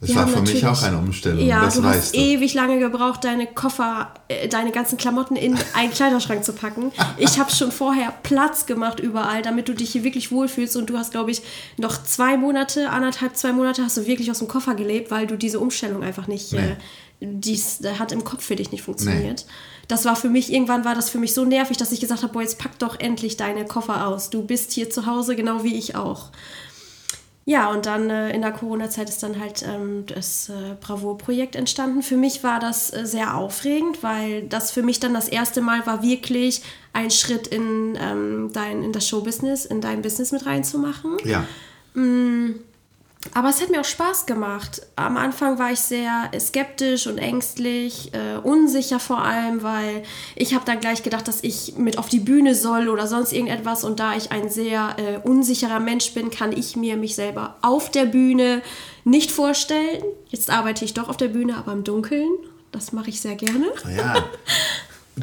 Das 0.02 0.10
wir 0.12 0.16
war 0.16 0.28
für 0.30 0.42
mich 0.42 0.66
auch 0.66 0.82
eine 0.84 0.98
Umstellung, 0.98 1.46
Ja, 1.46 1.62
das 1.66 1.76
du 1.76 1.84
weißt 1.84 2.00
hast 2.00 2.16
du. 2.16 2.20
ewig 2.20 2.54
lange 2.54 2.80
gebraucht, 2.80 3.24
deine 3.26 3.48
Koffer, 3.48 4.14
äh, 4.30 4.48
deine 4.48 4.72
ganzen 4.72 4.98
Klamotten 4.98 5.36
in 5.36 5.58
einen 5.74 5.92
Kleiderschrank 5.92 6.46
zu 6.46 6.54
packen. 6.54 6.92
Ich 7.18 7.38
habe 7.38 7.52
schon 7.52 7.72
vorher 7.72 8.14
Platz 8.24 8.66
gemacht 8.66 9.02
überall, 9.02 9.42
damit 9.42 9.68
du 9.68 9.74
dich 9.74 9.92
hier 9.92 10.06
wirklich 10.06 10.32
wohlfühlst. 10.32 10.78
Und 10.78 10.90
du 10.90 10.98
hast, 10.98 11.12
glaube 11.12 11.32
ich, 11.32 11.42
noch 11.78 12.02
zwei 12.04 12.38
Monate, 12.38 12.90
anderthalb, 12.90 13.36
zwei 13.36 13.52
Monate 13.52 13.84
hast 13.84 13.98
du 13.98 14.06
wirklich 14.06 14.32
aus 14.32 14.40
dem 14.40 14.48
Koffer 14.48 14.74
gelebt, 14.76 15.12
weil 15.12 15.28
du 15.28 15.36
diese 15.38 15.60
Umstellung 15.60 16.02
einfach 16.02 16.28
nicht, 16.28 16.54
Nee. 16.54 16.60
äh, 16.60 16.76
dies 17.22 17.80
hat 18.00 18.14
im 18.14 18.24
Kopf 18.24 18.46
für 18.46 18.56
dich 18.56 18.72
nicht 18.72 18.84
funktioniert. 18.84 19.46
Das 19.90 20.06
war 20.06 20.16
für 20.16 20.30
mich, 20.30 20.54
irgendwann 20.54 20.86
war 20.86 20.96
das 20.96 21.10
für 21.10 21.18
mich 21.18 21.34
so 21.34 21.44
nervig, 21.44 21.76
dass 21.76 21.92
ich 21.92 22.00
gesagt 22.00 22.24
habe, 22.24 22.32
boah, 22.32 22.42
jetzt 22.42 22.58
pack 22.60 22.80
doch 22.80 22.98
endlich 23.00 23.36
deine 23.36 23.66
Koffer 23.66 24.08
aus. 24.08 24.30
Du 24.30 24.44
bist 24.44 24.72
hier 24.72 24.90
zu 24.90 25.06
Hause, 25.08 25.36
genau 25.36 25.64
wie 25.66 25.76
ich 25.76 25.96
auch. 25.98 26.30
Ja, 27.50 27.72
und 27.72 27.88
dann 27.88 28.12
äh, 28.12 28.30
in 28.30 28.44
der 28.44 28.52
Corona-Zeit 28.52 29.10
ist 29.10 29.24
dann 29.24 29.40
halt 29.40 29.66
ähm, 29.68 30.04
das 30.06 30.50
äh, 30.50 30.76
Bravour-Projekt 30.80 31.56
entstanden. 31.56 32.04
Für 32.04 32.16
mich 32.16 32.44
war 32.44 32.60
das 32.60 32.94
äh, 32.94 33.08
sehr 33.08 33.36
aufregend, 33.36 34.04
weil 34.04 34.44
das 34.44 34.70
für 34.70 34.84
mich 34.84 35.00
dann 35.00 35.16
das 35.16 35.28
erste 35.28 35.60
Mal 35.62 35.84
war, 35.88 36.04
wirklich 36.04 36.62
ein 36.94 37.10
Schritt 37.10 37.48
in, 37.48 37.98
ähm, 38.00 38.52
dein, 38.54 38.84
in 38.84 38.92
das 38.92 39.08
Showbusiness, 39.08 39.66
in 39.66 39.82
dein 39.82 40.04
Business 40.04 40.32
mit 40.32 40.46
reinzumachen. 40.46 41.18
Ja, 41.24 41.44
Aber 43.34 43.50
es 43.50 43.62
hat 43.62 43.70
mir 43.70 43.82
auch 43.82 43.86
Spaß 43.86 44.26
gemacht. 44.28 44.82
Am 44.96 45.18
Anfang 45.18 45.60
war 45.60 45.72
ich 45.72 45.82
sehr 45.82 46.32
skeptisch 46.40 47.06
und 47.06 47.18
ängstlich, 47.18 48.14
äh, 48.14 48.38
unsicher 48.38 49.00
vor 49.00 49.22
allem, 49.22 49.62
weil 49.62 50.04
ich 50.36 50.54
habe 50.54 50.64
dann 50.64 50.80
gleich 50.80 51.04
gedacht, 51.04 51.28
dass 51.28 51.44
ich 51.44 51.76
mit 51.78 51.98
auf 51.98 52.08
die 52.08 52.22
Bühne 52.22 52.56
soll 52.56 52.88
oder 52.88 53.08
sonst 53.08 53.34
irgendetwas. 53.34 53.84
Und 53.84 54.00
da 54.00 54.16
ich 54.16 54.32
ein 54.32 54.50
sehr 54.50 54.96
äh, 54.98 55.28
unsicherer 55.28 55.82
Mensch 55.82 56.14
bin, 56.14 56.30
kann 56.30 56.54
ich 56.54 56.78
mir 56.78 56.96
mich 56.96 57.16
selber 57.16 57.58
auf 57.62 57.92
der 57.92 58.06
Bühne 58.06 58.62
nicht 59.04 59.32
vorstellen. 59.32 60.02
Jetzt 60.30 60.50
arbeite 60.50 60.86
ich 60.86 60.94
doch 60.94 61.10
auf 61.10 61.18
der 61.18 61.28
Bühne, 61.28 61.58
aber 61.58 61.74
im 61.74 61.84
Dunkeln. 61.84 62.30
Das 62.72 62.94
mache 62.94 63.10
ich 63.10 63.20
sehr 63.20 63.36
gerne. 63.36 63.68
ja. 63.96 64.16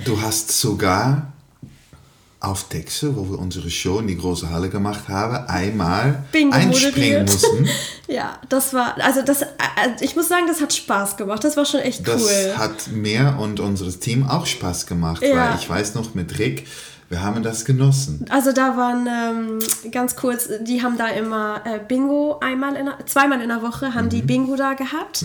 Du 0.04 0.20
hast 0.20 0.52
sogar 0.52 1.32
auf 2.46 2.64
Texel, 2.68 3.16
wo 3.16 3.28
wir 3.30 3.38
unsere 3.38 3.68
Show 3.70 3.98
in 3.98 4.06
die 4.06 4.16
große 4.16 4.50
Halle 4.50 4.68
gemacht 4.68 5.09
haben, 5.09 5.46
einmal 5.48 6.24
Bingo 6.32 6.54
einspringen 6.54 7.24
moderiert. 7.24 7.30
mussten. 7.32 7.68
Ja, 8.09 8.38
das 8.48 8.72
war, 8.72 8.94
also 9.02 9.22
das, 9.22 9.42
äh, 9.42 9.46
ich 10.00 10.14
muss 10.14 10.28
sagen, 10.28 10.44
das 10.46 10.61
hat 10.61 10.72
Spaß 10.72 11.16
gemacht. 11.16 11.42
Das 11.42 11.56
war 11.56 11.64
schon 11.64 11.80
echt 11.80 12.06
Das 12.06 12.22
cool. 12.22 12.54
hat 12.56 12.87
mir 12.92 13.37
und 13.40 13.59
unserem 13.59 13.98
Team 13.98 14.28
auch 14.28 14.46
Spaß 14.46 14.87
gemacht, 14.87 15.22
Ja. 15.22 15.35
weil 15.50 15.59
ich 15.59 15.68
weiß 15.68 15.96
noch 15.96 16.14
mit 16.14 16.38
Rick, 16.38 16.68
wir 17.09 17.20
haben 17.24 17.42
das 17.42 17.64
genossen. 17.64 18.24
Also 18.30 18.52
da 18.52 18.76
waren 18.76 19.09
ähm, 19.09 19.90
ganz 19.90 20.14
kurz, 20.14 20.48
die 20.62 20.82
haben 20.85 20.96
da 20.96 21.09
immer 21.09 21.62
äh, 21.64 21.80
Bingo 21.80 22.38
einmal 22.40 22.76
in 22.76 22.88
zweimal 23.06 23.40
in 23.42 23.48
der 23.48 23.62
Woche 23.62 23.92
haben 23.94 24.09
die 24.09 24.22
Bingo 24.22 24.54
da 24.54 24.74
gehabt. 24.74 25.24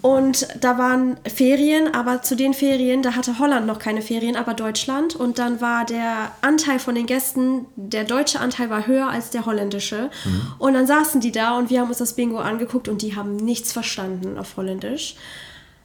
Und 0.00 0.46
da 0.60 0.78
waren 0.78 1.16
Ferien, 1.32 1.94
aber 1.94 2.22
zu 2.22 2.36
den 2.36 2.54
Ferien, 2.54 3.02
da 3.02 3.14
hatte 3.14 3.38
Holland 3.38 3.66
noch 3.66 3.78
keine 3.78 4.02
Ferien, 4.02 4.36
aber 4.36 4.54
Deutschland. 4.54 5.16
Und 5.16 5.38
dann 5.38 5.60
war 5.60 5.84
der 5.84 6.32
Anteil 6.40 6.78
von 6.78 6.94
den 6.94 7.06
Gästen, 7.06 7.66
der 7.74 8.04
deutsche 8.04 8.40
Anteil 8.40 8.70
war 8.70 8.86
höher 8.86 9.08
als 9.08 9.30
der 9.30 9.46
holländische. 9.46 10.10
Mhm. 10.24 10.52
Und 10.58 10.74
dann 10.74 10.86
saßen 10.86 11.20
die 11.20 11.32
da 11.32 11.56
und 11.58 11.70
wir 11.70 11.80
haben 11.80 11.88
uns 11.88 11.98
das 11.98 12.12
Bingo 12.12 12.38
angeguckt 12.38 12.88
und 12.88 13.02
die 13.02 13.16
haben 13.16 13.36
nichts 13.36 13.72
verstanden 13.72 14.38
auf 14.38 14.56
Holländisch. 14.56 15.16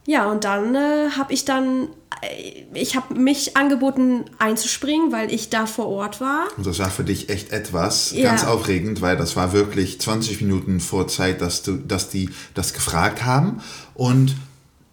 Ja, 0.05 0.29
und 0.29 0.43
dann 0.43 0.75
äh, 0.75 1.11
habe 1.17 1.31
ich 1.31 1.45
dann, 1.45 1.87
äh, 2.21 2.65
ich 2.73 2.97
habe 2.97 3.13
mich 3.13 3.55
angeboten 3.55 4.25
einzuspringen, 4.37 5.13
weil 5.13 5.33
ich 5.33 5.49
da 5.49 5.65
vor 5.65 5.87
Ort 5.87 6.19
war. 6.19 6.47
Und 6.57 6.65
das 6.65 6.79
war 6.79 6.89
für 6.89 7.05
dich 7.05 7.29
echt 7.29 7.53
etwas 7.53 8.11
ja. 8.11 8.29
ganz 8.29 8.43
aufregend, 8.43 9.01
weil 9.01 9.15
das 9.15 9.37
war 9.37 9.53
wirklich 9.53 10.01
20 10.01 10.41
Minuten 10.41 10.81
vor 10.81 11.07
Zeit, 11.07 11.39
dass, 11.39 11.63
du, 11.63 11.77
dass 11.77 12.09
die 12.09 12.29
das 12.53 12.73
gefragt 12.73 13.23
haben. 13.23 13.61
Und 13.95 14.35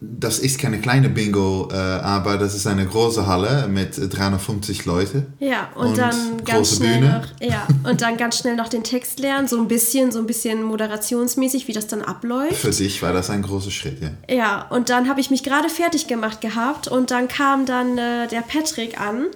das 0.02 0.38
ist 0.38 0.58
keine 0.58 0.80
kleine 0.80 1.10
Bingo, 1.10 1.68
äh, 1.70 1.74
aber 1.74 2.38
das 2.38 2.54
ist 2.54 2.66
eine 2.66 2.86
große 2.86 3.26
Halle 3.26 3.68
mit 3.68 3.96
350 3.98 4.86
Leute. 4.86 5.26
Ja, 5.40 5.68
und, 5.74 5.88
und 5.88 5.98
dann 5.98 6.42
ganz 6.44 6.76
schnell 6.76 7.00
Bühne. 7.00 7.20
noch, 7.20 7.46
ja, 7.46 7.66
und 7.84 8.00
dann 8.00 8.16
ganz 8.16 8.38
schnell 8.38 8.56
noch 8.56 8.68
den 8.68 8.82
Text 8.82 9.18
lernen, 9.18 9.46
so 9.46 9.58
ein 9.58 9.68
bisschen, 9.68 10.10
so 10.10 10.18
ein 10.18 10.26
bisschen 10.26 10.62
moderationsmäßig, 10.62 11.68
wie 11.68 11.74
das 11.74 11.86
dann 11.86 12.00
abläuft. 12.00 12.56
Für 12.56 12.70
dich 12.70 13.02
war 13.02 13.12
das 13.12 13.28
ein 13.28 13.42
großer 13.42 13.70
Schritt, 13.70 13.98
ja. 14.00 14.34
Ja, 14.34 14.66
und 14.70 14.88
dann 14.88 15.06
habe 15.06 15.20
ich 15.20 15.30
mich 15.30 15.42
gerade 15.42 15.68
fertig 15.68 16.06
gemacht 16.06 16.40
gehabt 16.40 16.88
und 16.88 17.10
dann 17.10 17.28
kam 17.28 17.66
dann 17.66 17.98
äh, 17.98 18.26
der 18.26 18.40
Patrick 18.40 18.98
an 18.98 19.26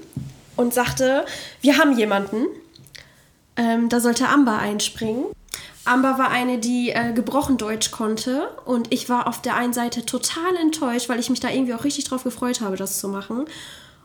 und 0.56 0.72
sagte, 0.72 1.26
wir 1.60 1.76
haben 1.76 1.98
jemanden, 1.98 2.46
ähm, 3.56 3.90
da 3.90 4.00
sollte 4.00 4.28
Amber 4.28 4.58
einspringen. 4.58 5.26
Amber 5.84 6.18
war 6.18 6.30
eine, 6.30 6.58
die 6.58 6.90
äh, 6.90 7.12
gebrochen 7.12 7.58
Deutsch 7.58 7.90
konnte 7.90 8.48
und 8.64 8.92
ich 8.92 9.08
war 9.08 9.26
auf 9.26 9.42
der 9.42 9.56
einen 9.56 9.72
Seite 9.72 10.06
total 10.06 10.56
enttäuscht, 10.56 11.08
weil 11.08 11.20
ich 11.20 11.30
mich 11.30 11.40
da 11.40 11.50
irgendwie 11.50 11.74
auch 11.74 11.84
richtig 11.84 12.04
drauf 12.04 12.24
gefreut 12.24 12.60
habe, 12.60 12.76
das 12.76 12.98
zu 12.98 13.08
machen. 13.08 13.44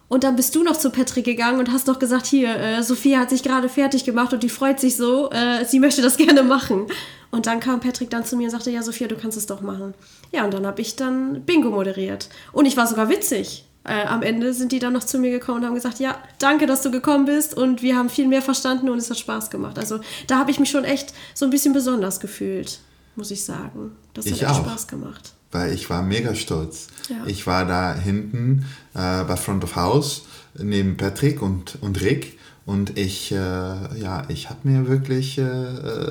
Und 0.09 0.23
dann 0.23 0.35
bist 0.35 0.55
du 0.55 0.63
noch 0.63 0.75
zu 0.75 0.89
Patrick 0.89 1.25
gegangen 1.25 1.59
und 1.59 1.71
hast 1.71 1.87
noch 1.87 1.99
gesagt, 1.99 2.25
hier, 2.25 2.55
äh, 2.55 2.83
Sophia 2.83 3.19
hat 3.19 3.29
sich 3.29 3.43
gerade 3.43 3.69
fertig 3.69 4.03
gemacht 4.03 4.33
und 4.33 4.41
die 4.43 4.49
freut 4.49 4.79
sich 4.79 4.97
so, 4.97 5.29
äh, 5.29 5.63
sie 5.65 5.79
möchte 5.79 6.01
das 6.01 6.17
gerne 6.17 6.43
machen. 6.43 6.87
Und 7.31 7.45
dann 7.45 7.59
kam 7.59 7.79
Patrick 7.79 8.09
dann 8.09 8.25
zu 8.25 8.35
mir 8.35 8.45
und 8.45 8.49
sagte, 8.49 8.71
ja, 8.71 8.81
Sophia, 8.81 9.07
du 9.07 9.15
kannst 9.15 9.37
es 9.37 9.45
doch 9.45 9.61
machen. 9.61 9.93
Ja, 10.31 10.45
und 10.45 10.53
dann 10.53 10.65
habe 10.65 10.81
ich 10.81 10.95
dann 10.95 11.43
Bingo 11.45 11.69
moderiert. 11.69 12.27
Und 12.51 12.65
ich 12.65 12.75
war 12.75 12.87
sogar 12.87 13.07
witzig 13.07 13.65
äh, 13.83 14.05
am 14.05 14.21
Ende 14.21 14.53
sind 14.53 14.71
die 14.71 14.79
dann 14.79 14.93
noch 14.93 15.03
zu 15.03 15.19
mir 15.19 15.31
gekommen 15.31 15.59
und 15.59 15.65
haben 15.65 15.75
gesagt, 15.75 15.99
ja, 15.99 16.17
danke, 16.37 16.67
dass 16.67 16.81
du 16.81 16.91
gekommen 16.91 17.25
bist 17.25 17.55
und 17.55 17.81
wir 17.81 17.95
haben 17.95 18.09
viel 18.09 18.27
mehr 18.27 18.41
verstanden 18.41 18.89
und 18.89 18.97
es 18.97 19.09
hat 19.09 19.17
Spaß 19.17 19.49
gemacht. 19.49 19.77
Also 19.79 19.99
da 20.27 20.37
habe 20.37 20.51
ich 20.51 20.59
mich 20.59 20.69
schon 20.69 20.83
echt 20.83 21.13
so 21.33 21.45
ein 21.45 21.51
bisschen 21.51 21.73
besonders 21.73 22.19
gefühlt, 22.19 22.79
muss 23.15 23.31
ich 23.31 23.43
sagen. 23.43 23.91
Das 24.13 24.25
ich 24.25 24.33
hat 24.33 24.41
echt 24.41 24.51
auch. 24.51 24.65
Spaß 24.65 24.87
gemacht. 24.87 25.33
Weil 25.51 25.73
ich 25.73 25.89
war 25.89 26.03
mega 26.03 26.35
stolz. 26.35 26.87
Ja. 27.09 27.23
Ich 27.25 27.47
war 27.47 27.65
da 27.65 27.95
hinten 27.95 28.65
äh, 28.93 29.23
bei 29.23 29.35
Front 29.35 29.63
of 29.63 29.75
House 29.75 30.23
neben 30.55 30.97
Patrick 30.97 31.41
und, 31.41 31.77
und 31.81 32.01
Rick 32.01 32.38
und 32.69 32.99
ich, 32.99 33.31
äh, 33.31 33.35
ja, 33.35 34.21
ich 34.27 34.51
habe 34.51 34.59
mir 34.61 34.87
wirklich 34.87 35.39
äh, 35.39 35.43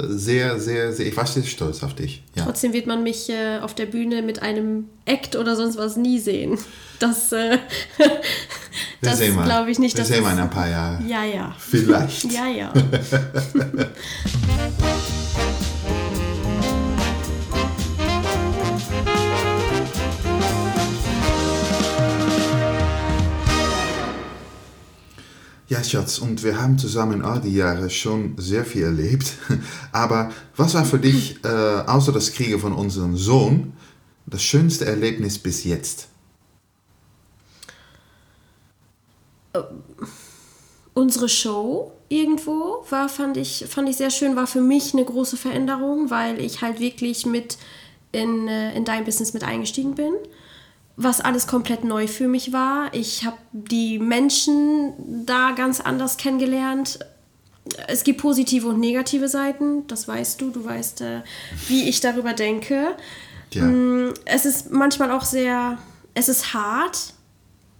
sehr, 0.08 0.58
sehr, 0.58 0.92
sehr, 0.92 1.06
ich 1.06 1.16
war 1.16 1.24
sehr 1.24 1.44
stolz 1.44 1.84
auf 1.84 1.94
dich. 1.94 2.24
Ja. 2.34 2.46
Trotzdem 2.46 2.72
wird 2.72 2.88
man 2.88 3.04
mich 3.04 3.30
äh, 3.30 3.60
auf 3.60 3.76
der 3.76 3.86
Bühne 3.86 4.22
mit 4.22 4.42
einem 4.42 4.86
Act 5.04 5.36
oder 5.36 5.54
sonst 5.54 5.78
was 5.78 5.96
nie 5.96 6.18
sehen. 6.18 6.58
Das, 6.98 7.30
äh, 7.30 7.58
das 9.02 9.20
glaube 9.20 9.70
ich 9.70 9.78
nicht. 9.78 9.96
Wir 9.96 10.04
sehen 10.04 10.24
mal 10.24 10.32
in 10.32 10.40
ein 10.40 10.50
paar 10.50 10.68
Jahren. 10.68 11.08
Ja, 11.08 11.22
ja. 11.22 11.54
Vielleicht. 11.60 12.24
ja, 12.32 12.48
ja. 12.48 12.72
Ja, 25.68 25.84
Schatz, 25.84 26.18
und 26.18 26.42
wir 26.44 26.58
haben 26.58 26.78
zusammen 26.78 27.22
all 27.22 27.42
die 27.42 27.54
Jahre 27.54 27.90
schon 27.90 28.38
sehr 28.38 28.64
viel 28.64 28.84
erlebt. 28.84 29.34
Aber 29.92 30.32
was 30.56 30.72
war 30.72 30.86
für 30.86 30.98
dich, 30.98 31.44
äh, 31.44 31.48
außer 31.48 32.10
das 32.10 32.32
Kriege 32.32 32.58
von 32.58 32.72
unserem 32.72 33.18
Sohn, 33.18 33.74
das 34.24 34.42
schönste 34.42 34.86
Erlebnis 34.86 35.38
bis 35.38 35.64
jetzt? 35.64 36.08
Uh, 39.54 39.64
unsere 40.94 41.28
Show 41.28 41.92
irgendwo 42.08 42.86
war, 42.88 43.10
fand 43.10 43.36
ich, 43.36 43.66
fand 43.68 43.90
ich 43.90 43.98
sehr 43.98 44.10
schön, 44.10 44.36
war 44.36 44.46
für 44.46 44.62
mich 44.62 44.94
eine 44.94 45.04
große 45.04 45.36
Veränderung, 45.36 46.08
weil 46.08 46.40
ich 46.40 46.62
halt 46.62 46.80
wirklich 46.80 47.26
mit 47.26 47.58
in, 48.12 48.48
äh, 48.48 48.74
in 48.74 48.86
dein 48.86 49.04
Business 49.04 49.34
mit 49.34 49.44
eingestiegen 49.44 49.94
bin 49.94 50.14
was 51.00 51.20
alles 51.20 51.46
komplett 51.46 51.84
neu 51.84 52.08
für 52.08 52.26
mich 52.26 52.52
war. 52.52 52.92
Ich 52.92 53.24
habe 53.24 53.36
die 53.52 54.00
Menschen 54.00 55.24
da 55.24 55.52
ganz 55.52 55.80
anders 55.80 56.16
kennengelernt. 56.16 56.98
Es 57.86 58.02
gibt 58.02 58.20
positive 58.20 58.66
und 58.66 58.80
negative 58.80 59.28
Seiten, 59.28 59.86
das 59.86 60.08
weißt 60.08 60.40
du. 60.40 60.50
Du 60.50 60.64
weißt, 60.64 61.02
äh, 61.02 61.20
wie 61.68 61.88
ich 61.88 62.00
darüber 62.00 62.32
denke. 62.32 62.96
Ja. 63.52 63.64
Mm, 63.64 64.12
es 64.24 64.44
ist 64.44 64.72
manchmal 64.72 65.12
auch 65.12 65.22
sehr, 65.22 65.78
es 66.14 66.28
ist 66.28 66.52
hart, 66.52 67.14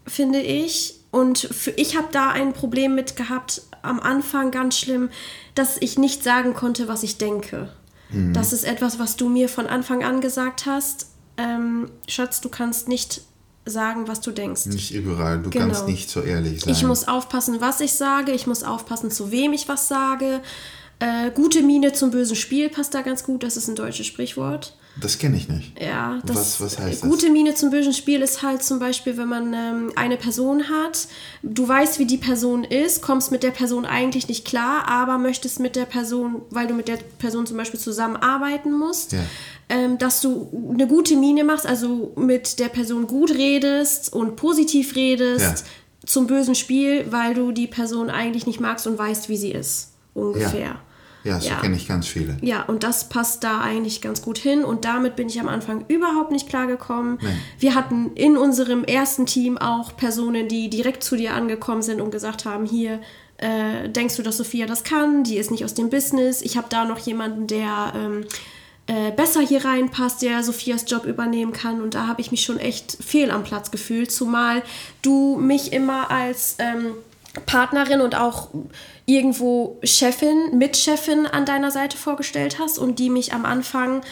finde 0.06 0.40
ich. 0.40 1.00
Und 1.10 1.38
für, 1.38 1.72
ich 1.72 1.96
habe 1.96 2.08
da 2.12 2.30
ein 2.30 2.52
Problem 2.52 2.94
mit 2.94 3.16
gehabt, 3.16 3.62
am 3.82 3.98
Anfang 3.98 4.52
ganz 4.52 4.78
schlimm, 4.78 5.10
dass 5.56 5.76
ich 5.80 5.98
nicht 5.98 6.22
sagen 6.22 6.54
konnte, 6.54 6.86
was 6.86 7.02
ich 7.02 7.18
denke. 7.18 7.68
Mhm. 8.10 8.32
Das 8.32 8.52
ist 8.52 8.62
etwas, 8.62 9.00
was 9.00 9.16
du 9.16 9.28
mir 9.28 9.48
von 9.48 9.66
Anfang 9.66 10.04
an 10.04 10.20
gesagt 10.20 10.66
hast 10.66 11.08
ähm, 11.38 11.90
Schatz, 12.06 12.40
du 12.40 12.48
kannst 12.48 12.88
nicht 12.88 13.22
sagen, 13.64 14.08
was 14.08 14.20
du 14.20 14.30
denkst. 14.30 14.66
Nicht 14.66 14.94
überall, 14.94 15.40
du 15.40 15.50
genau. 15.50 15.66
kannst 15.66 15.86
nicht 15.86 16.10
so 16.10 16.20
ehrlich 16.22 16.60
sein. 16.60 16.72
Ich 16.72 16.82
muss 16.84 17.06
aufpassen, 17.06 17.60
was 17.60 17.80
ich 17.80 17.92
sage, 17.94 18.32
ich 18.32 18.46
muss 18.46 18.62
aufpassen, 18.62 19.10
zu 19.10 19.30
wem 19.30 19.52
ich 19.52 19.68
was 19.68 19.88
sage. 19.88 20.40
Äh, 21.00 21.30
gute 21.30 21.62
Miene 21.62 21.92
zum 21.92 22.10
bösen 22.10 22.34
Spiel 22.34 22.68
passt 22.68 22.92
da 22.92 23.02
ganz 23.02 23.22
gut, 23.22 23.44
das 23.44 23.56
ist 23.56 23.68
ein 23.68 23.76
deutsches 23.76 24.06
Sprichwort. 24.06 24.74
Das 25.00 25.18
kenne 25.18 25.36
ich 25.36 25.48
nicht. 25.48 25.80
Ja, 25.80 26.20
das, 26.26 26.36
was, 26.36 26.60
was 26.60 26.78
heißt 26.78 27.04
das? 27.04 27.08
Gute 27.08 27.30
Miene 27.30 27.54
zum 27.54 27.70
bösen 27.70 27.92
Spiel 27.92 28.20
ist 28.20 28.42
halt 28.42 28.64
zum 28.64 28.80
Beispiel, 28.80 29.16
wenn 29.16 29.28
man 29.28 29.54
ähm, 29.54 29.92
eine 29.94 30.16
Person 30.16 30.68
hat, 30.68 31.06
du 31.44 31.68
weißt, 31.68 32.00
wie 32.00 32.04
die 32.04 32.16
Person 32.16 32.64
ist, 32.64 33.00
kommst 33.00 33.30
mit 33.30 33.44
der 33.44 33.52
Person 33.52 33.84
eigentlich 33.84 34.26
nicht 34.26 34.44
klar, 34.44 34.88
aber 34.88 35.18
möchtest 35.18 35.60
mit 35.60 35.76
der 35.76 35.84
Person, 35.84 36.42
weil 36.50 36.66
du 36.66 36.74
mit 36.74 36.88
der 36.88 36.96
Person 36.96 37.46
zum 37.46 37.56
Beispiel 37.56 37.78
zusammenarbeiten 37.78 38.76
musst, 38.76 39.12
ja. 39.12 39.20
ähm, 39.68 39.98
dass 39.98 40.20
du 40.20 40.50
eine 40.72 40.88
gute 40.88 41.14
Miene 41.16 41.44
machst, 41.44 41.66
also 41.66 42.12
mit 42.16 42.58
der 42.58 42.68
Person 42.70 43.06
gut 43.06 43.30
redest 43.30 44.12
und 44.12 44.34
positiv 44.34 44.96
redest 44.96 45.62
ja. 45.62 46.06
zum 46.06 46.26
bösen 46.26 46.56
Spiel, 46.56 47.06
weil 47.10 47.34
du 47.34 47.52
die 47.52 47.68
Person 47.68 48.10
eigentlich 48.10 48.46
nicht 48.46 48.58
magst 48.58 48.88
und 48.88 48.98
weißt, 48.98 49.28
wie 49.28 49.36
sie 49.36 49.52
ist. 49.52 49.92
Ungefähr. 50.14 50.60
Ja. 50.60 50.80
Ja, 51.24 51.40
so 51.40 51.48
ja. 51.48 51.56
kenne 51.56 51.76
ich 51.76 51.88
ganz 51.88 52.06
viele. 52.06 52.36
Ja, 52.40 52.62
und 52.62 52.82
das 52.82 53.08
passt 53.08 53.44
da 53.44 53.60
eigentlich 53.60 54.00
ganz 54.00 54.22
gut 54.22 54.38
hin. 54.38 54.64
Und 54.64 54.84
damit 54.84 55.16
bin 55.16 55.28
ich 55.28 55.40
am 55.40 55.48
Anfang 55.48 55.84
überhaupt 55.88 56.30
nicht 56.30 56.48
klargekommen. 56.48 57.18
Nee. 57.20 57.28
Wir 57.58 57.74
hatten 57.74 58.12
in 58.14 58.36
unserem 58.36 58.84
ersten 58.84 59.26
Team 59.26 59.58
auch 59.58 59.96
Personen, 59.96 60.48
die 60.48 60.70
direkt 60.70 61.02
zu 61.02 61.16
dir 61.16 61.34
angekommen 61.34 61.82
sind 61.82 62.00
und 62.00 62.10
gesagt 62.10 62.44
haben, 62.44 62.66
hier, 62.66 63.00
äh, 63.38 63.88
denkst 63.88 64.16
du, 64.16 64.22
dass 64.22 64.36
Sophia 64.36 64.66
das 64.66 64.84
kann? 64.84 65.24
Die 65.24 65.36
ist 65.36 65.50
nicht 65.50 65.64
aus 65.64 65.74
dem 65.74 65.90
Business. 65.90 66.42
Ich 66.42 66.56
habe 66.56 66.68
da 66.70 66.84
noch 66.84 66.98
jemanden, 66.98 67.46
der 67.46 67.92
ähm, 67.94 68.24
äh, 68.86 69.12
besser 69.12 69.40
hier 69.40 69.64
reinpasst, 69.64 70.22
der 70.22 70.42
Sophias 70.42 70.84
Job 70.88 71.04
übernehmen 71.04 71.52
kann. 71.52 71.82
Und 71.82 71.94
da 71.94 72.06
habe 72.06 72.20
ich 72.20 72.30
mich 72.30 72.42
schon 72.42 72.58
echt 72.58 72.96
fehl 73.04 73.30
am 73.30 73.44
Platz 73.44 73.70
gefühlt. 73.70 74.10
Zumal 74.10 74.62
du 75.02 75.36
mich 75.36 75.72
immer 75.72 76.10
als... 76.10 76.56
Ähm, 76.58 76.94
Partnerin 77.46 78.00
und 78.00 78.16
auch 78.16 78.48
irgendwo 79.08 79.78
Chefin, 79.82 80.58
Mitchefin 80.58 81.26
an 81.26 81.46
deiner 81.46 81.70
Seite 81.70 81.96
vorgestellt 81.96 82.58
hast 82.58 82.78
und 82.78 82.98
die 82.98 83.08
mich 83.08 83.32
am 83.32 83.46
Anfang 83.46 84.02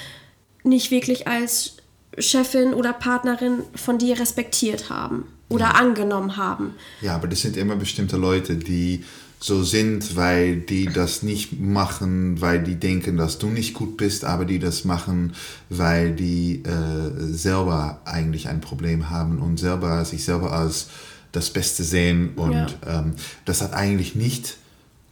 nicht 0.64 0.90
wirklich 0.90 1.28
als 1.28 1.76
Chefin 2.18 2.72
oder 2.72 2.94
Partnerin 2.94 3.62
von 3.74 3.98
dir 3.98 4.18
respektiert 4.18 4.88
haben 4.88 5.24
oder 5.50 5.66
ja. 5.66 5.70
angenommen 5.72 6.38
haben. 6.38 6.74
Ja, 7.02 7.14
aber 7.14 7.28
das 7.28 7.42
sind 7.42 7.58
immer 7.58 7.76
bestimmte 7.76 8.16
Leute, 8.16 8.56
die 8.56 9.04
so 9.38 9.62
sind, 9.62 10.16
weil 10.16 10.56
die 10.56 10.86
das 10.86 11.22
nicht 11.22 11.60
machen, 11.60 12.40
weil 12.40 12.62
die 12.62 12.76
denken, 12.76 13.18
dass 13.18 13.38
du 13.38 13.48
nicht 13.48 13.74
gut 13.74 13.98
bist, 13.98 14.24
aber 14.24 14.46
die 14.46 14.58
das 14.58 14.86
machen, 14.86 15.34
weil 15.68 16.12
die 16.12 16.62
äh, 16.64 17.34
selber 17.34 18.00
eigentlich 18.06 18.48
ein 18.48 18.62
Problem 18.62 19.10
haben 19.10 19.40
und 19.40 19.58
selber 19.58 20.02
sich 20.06 20.24
selber 20.24 20.52
als 20.52 20.88
das 21.32 21.50
Beste 21.50 21.84
sehen. 21.84 22.30
Und 22.36 22.54
ja. 22.54 22.68
ähm, 22.86 23.12
das 23.44 23.60
hat 23.60 23.74
eigentlich 23.74 24.14
nicht, 24.14 24.56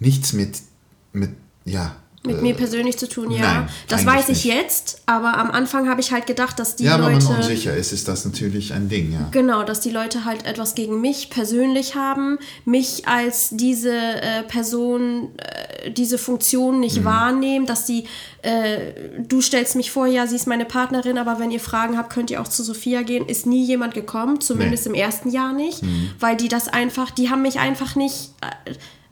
nichts 0.05 0.33
mit, 0.33 0.59
mit, 1.13 1.31
ja, 1.65 1.97
Mit 2.27 2.39
äh, 2.39 2.41
mir 2.43 2.55
persönlich 2.55 2.97
zu 2.99 3.09
tun, 3.09 3.31
ja. 3.31 3.41
nein, 3.41 3.69
das 3.89 4.05
weiß 4.07 4.29
ich 4.31 4.45
nicht. 4.45 4.55
jetzt, 4.55 5.03
aber 5.07 5.37
am 5.37 5.51
Anfang 5.51 5.89
habe 5.89 6.01
ich 6.01 6.11
halt 6.13 6.27
gedacht, 6.27 6.59
dass 6.59 6.77
die 6.77 6.85
ja, 6.85 6.95
wenn 7.05 7.15
Leute. 7.15 7.25
man 7.27 7.37
unsicher 7.37 7.77
ist, 7.77 7.93
ist 7.93 8.09
das 8.09 8.25
natürlich 8.25 8.73
ein 8.73 8.89
Ding, 8.89 9.13
ja. 9.13 9.29
Genau, 9.31 9.63
dass 9.63 9.81
die 9.81 9.91
Leute 9.91 10.25
halt 10.25 10.47
etwas 10.47 10.75
gegen 10.75 11.01
mich 11.03 11.29
persönlich 11.31 11.95
haben, 11.97 12.39
mich 12.65 13.07
als 13.09 13.51
diese 13.53 13.93
äh, 13.95 14.43
Person, 14.45 15.31
äh, 15.37 15.91
diese 15.91 16.17
Funktion 16.19 16.81
nicht 16.81 17.01
Mhm. 17.01 17.05
wahrnehmen, 17.05 17.67
dass 17.67 17.85
die, 17.85 18.05
äh, 18.41 18.93
du 19.29 19.43
stellst 19.43 19.77
mich 19.77 19.91
vor, 19.91 20.07
ja, 20.07 20.27
sie 20.27 20.37
ist 20.37 20.47
meine 20.47 20.65
Partnerin, 20.65 21.19
aber 21.19 21.39
wenn 21.39 21.51
ihr 21.51 21.61
Fragen 21.61 21.99
habt, 21.99 22.11
könnt 22.11 22.31
ihr 22.31 22.41
auch 22.41 22.49
zu 22.49 22.63
Sophia 22.65 23.03
gehen. 23.03 23.27
Ist 23.29 23.45
nie 23.47 23.65
jemand 23.67 23.93
gekommen, 23.93 24.41
zumindest 24.41 24.85
Nee. 24.87 24.91
Mhm. 24.91 24.95
im 24.97 25.01
ersten 25.03 25.29
Jahr 25.31 25.53
nicht, 25.53 25.83
weil 26.21 26.37
die 26.39 26.49
das 26.49 26.69
einfach, 26.69 27.11
die 27.11 27.29
haben 27.29 27.43
mich 27.43 27.59
einfach 27.59 27.97
nicht. 27.97 28.31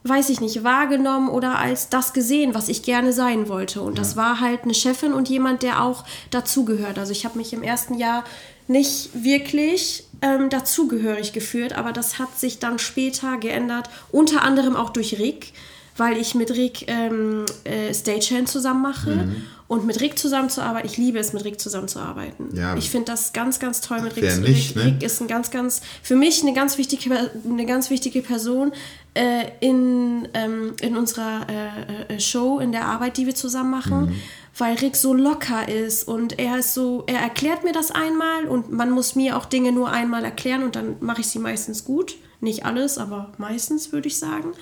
Weiß 0.05 0.31
ich 0.31 0.41
nicht, 0.41 0.65
wahrgenommen 0.65 1.29
oder 1.29 1.59
als 1.59 1.88
das 1.88 2.12
gesehen, 2.12 2.55
was 2.55 2.69
ich 2.69 2.83
gerne 2.83 3.12
sein 3.12 3.49
wollte. 3.49 3.83
Und 3.83 3.99
das 3.99 4.17
war 4.17 4.41
halt 4.41 4.65
eine 4.65 4.75
Chefin 4.75 5.12
und 5.12 5.29
jemand, 5.29 5.62
der 5.62 5.83
auch 5.83 6.05
dazugehört. 6.31 6.99
Also 6.99 7.12
ich 7.12 7.25
habe 7.25 7.38
mich 7.38 7.53
im 7.53 7.62
ersten 7.62 7.95
Jahr 7.95 8.25
nicht 8.67 9.11
wirklich 9.15 10.05
ähm, 10.23 10.51
dazugehörig 10.51 11.33
geführt, 11.33 11.73
aber 11.75 11.93
das 11.93 12.19
hat 12.19 12.38
sich 12.38 12.59
dann 12.59 12.79
später 12.79 13.37
geändert, 13.37 13.91
unter 14.11 14.43
anderem 14.43 14.77
auch 14.77 14.91
durch 14.91 15.19
Rick, 15.19 15.53
weil 15.96 16.16
ich 16.16 16.35
mit 16.35 16.50
Rick 16.50 16.87
ähm, 16.88 17.44
äh, 17.64 17.92
Stagehand 17.92 18.48
zusammen 18.48 18.83
mache. 18.83 19.28
Und 19.72 19.87
mit 19.87 20.02
Rick 20.02 20.18
zusammenzuarbeiten, 20.18 20.87
ich 20.87 20.98
liebe 20.98 21.18
es, 21.18 21.33
mit 21.33 21.46
Rick 21.46 21.59
zusammenzuarbeiten. 21.59 22.55
Ja. 22.55 22.76
ich 22.76 22.90
finde 22.90 23.07
das 23.07 23.33
ganz, 23.33 23.59
ganz 23.59 23.81
toll 23.81 24.02
mit 24.02 24.16
Rick. 24.16 24.24
Wer 24.24 24.37
nicht, 24.37 24.76
Rick, 24.76 24.76
ne? 24.76 24.85
Rick 24.85 25.02
ist 25.02 25.22
ein 25.22 25.28
ganz, 25.28 25.50
ganz, 25.50 25.81
für 26.02 26.14
mich 26.14 26.42
eine 26.42 26.52
ganz 26.52 26.76
wichtige, 26.76 27.31
eine 27.48 27.64
ganz 27.64 27.88
wichtige 27.88 28.20
Person 28.20 28.72
äh, 29.14 29.44
in, 29.61 30.28
ähm, 30.35 30.74
in 30.83 30.94
unserer 30.94 31.46
äh, 31.48 32.14
äh, 32.16 32.20
Show, 32.20 32.59
in 32.59 32.72
der 32.72 32.85
Arbeit, 32.85 33.16
die 33.16 33.24
wir 33.24 33.35
zusammen 33.35 33.70
machen, 33.70 34.20
weil 34.59 34.76
Rick 34.76 34.96
so 34.96 35.14
locker 35.14 35.66
ist 35.66 36.07
und 36.07 36.38
er 36.38 36.59
ist 36.59 36.74
so, 36.74 37.05
er 37.07 37.20
erklärt 37.20 37.64
mir 37.64 37.72
das 37.72 37.90
einmal 37.90 38.44
und 38.44 38.70
man 38.70 38.90
muss 38.90 39.14
mir 39.14 39.38
auch 39.38 39.46
Dinge 39.46 39.72
nur 39.72 39.90
einmal 39.90 40.24
erklären 40.24 40.64
und 40.64 40.76
dann 40.76 40.96
mache 41.00 41.22
ich 41.22 41.28
sie 41.28 41.38
meistens 41.38 41.85
gut. 41.85 42.16
Nicht 42.40 42.66
alles, 42.66 42.98
aber 42.98 43.33
meistens 43.38 43.92
würde 43.92 44.09
ich 44.09 44.18
sagen. 44.18 44.52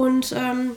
Und 0.00 0.32
ähm, 0.34 0.76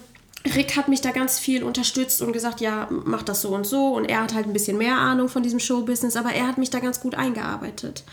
Rick 0.54 0.76
hat 0.76 0.90
mich 0.90 1.00
da 1.00 1.12
ganz 1.12 1.40
viel 1.40 1.64
unterstützt 1.64 2.22
und 2.22 2.34
gesagt, 2.34 2.60
ja, 2.60 2.90
mach 2.90 3.24
das 3.24 3.42
so 3.42 3.56
und 3.56 3.66
so. 3.66 3.96
Und 3.96 4.04
er 4.04 4.22
hat 4.22 4.34
halt 4.34 4.48
ein 4.48 4.52
bisschen 4.52 4.78
mehr 4.78 4.98
Ahnung 4.98 5.30
von 5.30 5.44
diesem 5.44 5.62
Showbusiness, 5.62 6.18
aber 6.18 6.34
er 6.34 6.46
hat 6.46 6.58
mich 6.58 6.72
da 6.72 6.80
ganz 6.80 7.00
gut 7.00 7.16
eingearbeitet. 7.16 8.04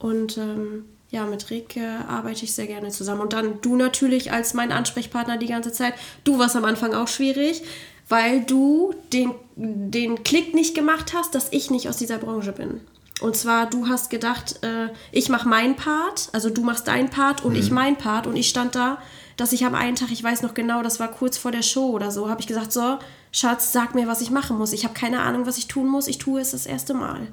Und 0.00 0.38
ähm, 0.38 0.86
ja, 1.10 1.24
mit 1.24 1.50
Rick 1.50 1.76
äh, 1.76 1.86
arbeite 2.08 2.44
ich 2.44 2.52
sehr 2.52 2.66
gerne 2.66 2.88
zusammen. 2.88 3.20
Und 3.20 3.32
dann 3.32 3.60
du 3.60 3.76
natürlich 3.76 4.32
als 4.32 4.52
mein 4.52 4.72
Ansprechpartner 4.72 5.36
die 5.36 5.46
ganze 5.46 5.70
Zeit. 5.70 5.94
Du 6.24 6.40
warst 6.40 6.56
am 6.56 6.64
Anfang 6.64 6.94
auch 6.94 7.06
schwierig, 7.06 7.62
weil 8.08 8.40
du 8.40 8.92
den, 9.12 9.30
den 9.54 10.24
Klick 10.24 10.52
nicht 10.52 10.74
gemacht 10.74 11.12
hast, 11.14 11.36
dass 11.36 11.52
ich 11.52 11.70
nicht 11.70 11.88
aus 11.88 11.96
dieser 11.96 12.18
Branche 12.18 12.50
bin. 12.50 12.80
Und 13.20 13.36
zwar, 13.36 13.70
du 13.70 13.86
hast 13.86 14.10
gedacht, 14.10 14.64
äh, 14.64 14.88
ich 15.12 15.28
mache 15.28 15.48
meinen 15.48 15.76
Part, 15.76 16.28
also 16.32 16.50
du 16.50 16.62
machst 16.62 16.88
deinen 16.88 17.08
Part 17.08 17.44
und 17.44 17.54
ich 17.54 17.70
meinen 17.70 17.96
Part. 17.96 18.26
Und 18.26 18.34
ich 18.34 18.48
stand 18.48 18.74
da, 18.74 18.98
dass 19.40 19.52
ich 19.52 19.64
am 19.64 19.74
einen 19.74 19.96
Tag, 19.96 20.10
ich 20.12 20.22
weiß 20.22 20.42
noch 20.42 20.54
genau, 20.54 20.82
das 20.82 21.00
war 21.00 21.08
kurz 21.08 21.38
vor 21.38 21.50
der 21.50 21.62
Show 21.62 21.90
oder 21.90 22.10
so, 22.10 22.28
habe 22.28 22.40
ich 22.40 22.46
gesagt, 22.46 22.72
so, 22.72 22.98
Schatz, 23.32 23.72
sag 23.72 23.94
mir, 23.94 24.06
was 24.06 24.20
ich 24.20 24.30
machen 24.30 24.58
muss. 24.58 24.72
Ich 24.72 24.84
habe 24.84 24.92
keine 24.94 25.20
Ahnung, 25.22 25.46
was 25.46 25.56
ich 25.56 25.66
tun 25.66 25.88
muss. 25.88 26.08
Ich 26.08 26.18
tue 26.18 26.40
es 26.40 26.50
das 26.50 26.66
erste 26.66 26.94
Mal. 26.94 27.28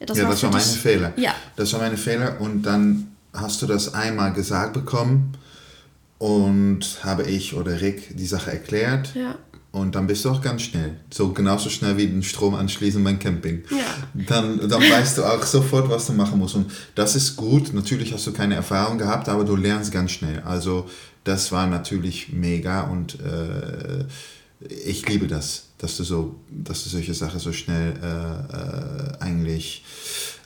ja, 0.00 0.06
das 0.06 0.22
war 0.22 0.36
für 0.36 0.48
meine 0.48 0.62
dich- 0.62 0.78
Fehler. 0.80 1.12
Ja. 1.16 1.34
Das 1.56 1.72
war 1.72 1.80
meine 1.80 1.96
Fehler 1.96 2.40
und 2.40 2.62
dann 2.62 3.16
hast 3.32 3.60
du 3.62 3.66
das 3.66 3.94
einmal 3.94 4.32
gesagt 4.32 4.74
bekommen 4.74 5.36
und 6.18 7.00
habe 7.02 7.24
ich 7.24 7.54
oder 7.54 7.80
Rick 7.80 8.16
die 8.16 8.26
Sache 8.26 8.52
erklärt. 8.52 9.14
Ja. 9.14 9.34
Und 9.74 9.96
dann 9.96 10.06
bist 10.06 10.24
du 10.24 10.30
auch 10.30 10.40
ganz 10.40 10.62
schnell. 10.62 10.94
So 11.12 11.32
genauso 11.32 11.68
schnell 11.68 11.96
wie 11.96 12.06
den 12.06 12.22
Strom 12.22 12.54
anschließen 12.54 13.02
beim 13.02 13.18
Camping. 13.18 13.64
Ja. 13.72 13.78
Dann, 14.28 14.68
dann 14.68 14.80
weißt 14.90 15.18
du 15.18 15.24
auch 15.24 15.42
sofort, 15.42 15.90
was 15.90 16.06
du 16.06 16.12
machen 16.12 16.38
musst. 16.38 16.54
Und 16.54 16.70
das 16.94 17.16
ist 17.16 17.34
gut. 17.34 17.74
Natürlich 17.74 18.12
hast 18.12 18.24
du 18.24 18.32
keine 18.32 18.54
Erfahrung 18.54 18.98
gehabt, 18.98 19.28
aber 19.28 19.42
du 19.42 19.56
lernst 19.56 19.90
ganz 19.90 20.12
schnell. 20.12 20.38
Also 20.44 20.88
das 21.24 21.50
war 21.50 21.66
natürlich 21.66 22.32
mega 22.32 22.82
und 22.82 23.18
äh, 23.18 24.04
ich 24.68 25.08
liebe 25.08 25.26
das, 25.26 25.64
dass 25.78 25.96
du 25.96 26.04
so, 26.04 26.36
dass 26.50 26.84
du 26.84 26.90
solche 26.90 27.12
Sachen 27.12 27.40
so 27.40 27.52
schnell 27.52 27.94
äh, 28.00 28.06
äh, 28.06 29.18
eigentlich 29.18 29.84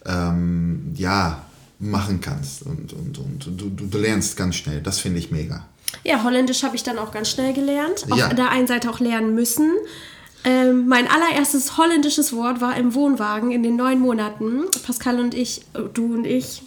ähm, 0.07 0.95
ja 0.95 1.45
machen 1.79 2.23
kannst 2.23 2.63
und, 2.63 2.95
und, 2.95 3.19
und 3.19 3.45
du, 3.45 3.69
du, 3.69 3.87
du 3.89 3.99
lernst 3.99 4.39
ganz 4.39 4.57
schnell. 4.57 4.81
Das 4.81 5.01
finde 5.01 5.19
ich 5.19 5.31
mega. 5.31 5.67
Ja, 6.05 6.23
Holländisch 6.25 6.63
habe 6.63 6.77
ich 6.77 6.83
dann 6.83 6.99
auch 6.99 7.13
ganz 7.13 7.31
schnell 7.31 7.53
gelernt. 7.53 8.05
Ja. 8.15 8.27
Auf 8.29 8.35
der 8.35 8.51
einen 8.51 8.67
Seite 8.67 8.91
auch 8.91 9.01
lernen 9.01 9.35
müssen. 9.35 9.73
Ähm, 10.45 10.87
mein 10.87 11.09
allererstes 11.09 11.77
holländisches 11.77 12.33
Wort 12.35 12.61
war 12.61 12.77
im 12.77 12.95
Wohnwagen 12.95 13.51
in 13.51 13.63
den 13.63 13.77
neun 13.77 13.99
Monaten. 13.99 14.65
Pascal 14.87 15.19
und 15.21 15.35
ich, 15.35 15.63
äh, 15.75 15.81
du 15.93 16.15
und 16.15 16.25
ich, 16.27 16.63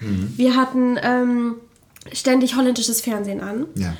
Mhm. 0.00 0.34
wir 0.36 0.54
hatten 0.54 0.96
ähm, 1.02 1.54
ständig 2.12 2.54
holländisches 2.54 3.00
Fernsehen 3.00 3.40
an. 3.40 3.66
Ja. 3.74 3.94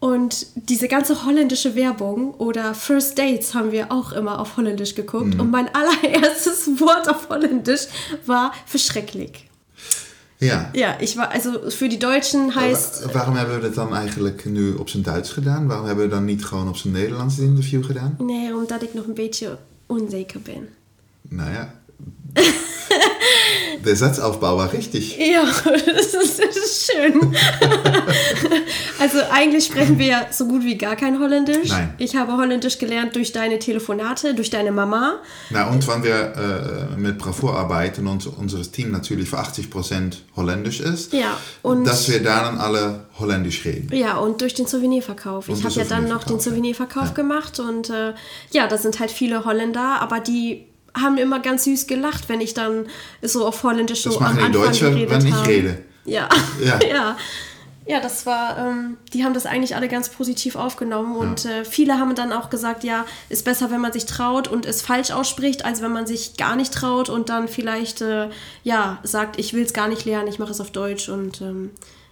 Und 0.00 0.46
diese 0.54 0.86
ganze 0.88 1.24
holländische 1.24 1.74
Werbung 1.74 2.34
oder 2.34 2.74
First 2.74 3.18
Dates 3.18 3.54
haben 3.54 3.72
wir 3.72 3.90
auch 3.90 4.12
immer 4.12 4.40
auf 4.40 4.56
Holländisch 4.58 4.94
geguckt. 4.94 5.34
Mhm. 5.34 5.40
Und 5.40 5.50
mein 5.50 5.68
allererstes 5.74 6.68
Wort 6.80 7.08
auf 7.08 7.28
Holländisch 7.30 7.86
war 8.26 8.52
verschrecklich. 8.66 9.47
Ja. 10.40 10.70
Ja, 10.72 10.96
ich 11.00 11.16
war, 11.16 11.30
also 11.32 11.50
für 11.70 11.88
die 11.88 11.98
Deutschen 11.98 12.54
heißt. 12.54 13.04
Wa- 13.06 13.12
Waarom 13.12 13.36
hebben 13.36 13.54
we 13.56 13.60
dat 13.62 13.74
dan 13.74 13.94
eigenlijk 13.94 14.44
nu 14.44 14.72
op 14.74 14.88
zijn 14.88 15.02
Duits 15.02 15.30
gedaan? 15.32 15.66
Waarom 15.66 15.86
hebben 15.86 16.04
we 16.04 16.10
dan 16.10 16.24
niet 16.24 16.44
gewoon 16.44 16.68
op 16.68 16.76
zijn 16.76 16.92
Nederlands 16.92 17.38
interview 17.38 17.84
gedaan? 17.84 18.16
Nee, 18.18 18.54
omdat 18.54 18.82
ik 18.82 18.94
nog 18.94 19.06
een 19.06 19.14
beetje 19.14 19.58
onzeker 19.86 20.40
ben. 20.40 20.68
Nou 21.28 21.50
ja. 21.52 21.74
Der 23.88 23.96
Satzaufbau 23.96 24.58
war 24.58 24.70
richtig. 24.70 25.16
Ja, 25.16 25.44
das 25.64 26.12
ist, 26.12 26.38
das 26.38 26.56
ist 26.58 26.92
schön. 26.92 27.14
also 29.00 29.18
eigentlich 29.32 29.64
sprechen 29.64 29.98
wir 29.98 30.06
ja 30.06 30.26
so 30.30 30.46
gut 30.46 30.62
wie 30.62 30.76
gar 30.76 30.94
kein 30.94 31.18
Holländisch. 31.18 31.70
Nein. 31.70 31.94
Ich 31.96 32.14
habe 32.14 32.36
Holländisch 32.36 32.78
gelernt 32.78 33.16
durch 33.16 33.32
deine 33.32 33.58
Telefonate, 33.58 34.34
durch 34.34 34.50
deine 34.50 34.72
Mama. 34.72 35.20
Nou, 35.48 35.70
und 35.70 35.88
wenn 35.88 36.04
wir 36.04 36.90
äh, 36.94 37.00
mit 37.00 37.16
Bravour 37.16 37.56
arbeiten 37.58 38.06
und 38.06 38.26
unser 38.26 38.60
Team 38.60 38.90
natürlich 38.90 39.30
für 39.30 39.38
80% 39.38 40.16
holländisch 40.36 40.80
ist, 40.80 41.14
Ja, 41.14 41.38
und- 41.62 41.86
dass 41.86 42.10
wir 42.10 42.22
dann 42.22 42.58
alle 42.58 43.06
holländisch 43.18 43.64
reden. 43.64 43.88
Ja, 43.96 44.18
und 44.18 44.42
durch 44.42 44.52
den 44.52 44.66
Souvenirverkauf. 44.66 45.48
Und 45.48 45.58
Ich 45.58 45.64
habe 45.64 45.74
ja 45.76 45.84
dann 45.84 46.08
noch 46.08 46.24
den 46.24 46.38
Souvenirverkauf, 46.40 47.08
Souvenirverkauf 47.08 47.08
ja. 47.08 47.14
gemacht 47.14 47.58
und 47.58 47.88
äh, 47.88 48.12
ja, 48.50 48.66
da 48.66 48.76
sind 48.76 49.00
halt 49.00 49.10
viele 49.10 49.46
Holländer, 49.46 50.02
aber 50.02 50.20
die 50.20 50.67
haben 51.00 51.18
immer 51.18 51.40
ganz 51.40 51.64
süß 51.64 51.86
gelacht, 51.86 52.28
wenn 52.28 52.40
ich 52.40 52.54
dann 52.54 52.86
so 53.22 53.46
auf 53.46 53.62
Holländisch 53.62 54.02
so 54.02 54.10
Das 54.10 54.18
am 54.18 54.22
machen 54.24 54.38
die 54.38 54.44
Anfang 54.44 54.62
Deutschen, 54.62 54.90
geredet 54.90 55.10
wenn 55.10 55.26
ich 55.26 55.46
rede. 55.46 55.78
Ja. 56.04 56.28
Ja. 56.64 56.78
ja. 56.88 57.16
Ja, 57.88 58.00
das 58.00 58.26
war, 58.26 58.58
ähm, 58.58 58.98
die 59.14 59.24
haben 59.24 59.32
das 59.32 59.46
eigentlich 59.46 59.74
alle 59.74 59.88
ganz 59.88 60.10
positiv 60.10 60.56
aufgenommen 60.56 61.16
und 61.16 61.46
äh, 61.46 61.64
viele 61.64 61.98
haben 61.98 62.14
dann 62.14 62.34
auch 62.34 62.50
gesagt, 62.50 62.84
ja, 62.84 63.06
ist 63.30 63.46
besser, 63.46 63.70
wenn 63.70 63.80
man 63.80 63.94
sich 63.94 64.04
traut 64.04 64.46
und 64.46 64.66
es 64.66 64.82
falsch 64.82 65.10
ausspricht, 65.10 65.64
als 65.64 65.80
wenn 65.80 65.92
man 65.92 66.06
sich 66.06 66.36
gar 66.36 66.54
nicht 66.54 66.74
traut 66.74 67.08
und 67.08 67.30
dann 67.30 67.48
vielleicht, 67.48 68.02
äh, 68.02 68.28
ja, 68.62 68.98
sagt, 69.04 69.38
ich 69.38 69.54
will 69.54 69.62
es 69.62 69.72
gar 69.72 69.88
nicht 69.88 70.04
lernen, 70.04 70.28
ich 70.28 70.38
mache 70.38 70.50
es 70.50 70.60
auf 70.60 70.70
Deutsch 70.70 71.08
und 71.08 71.40
ähm, 71.40 71.70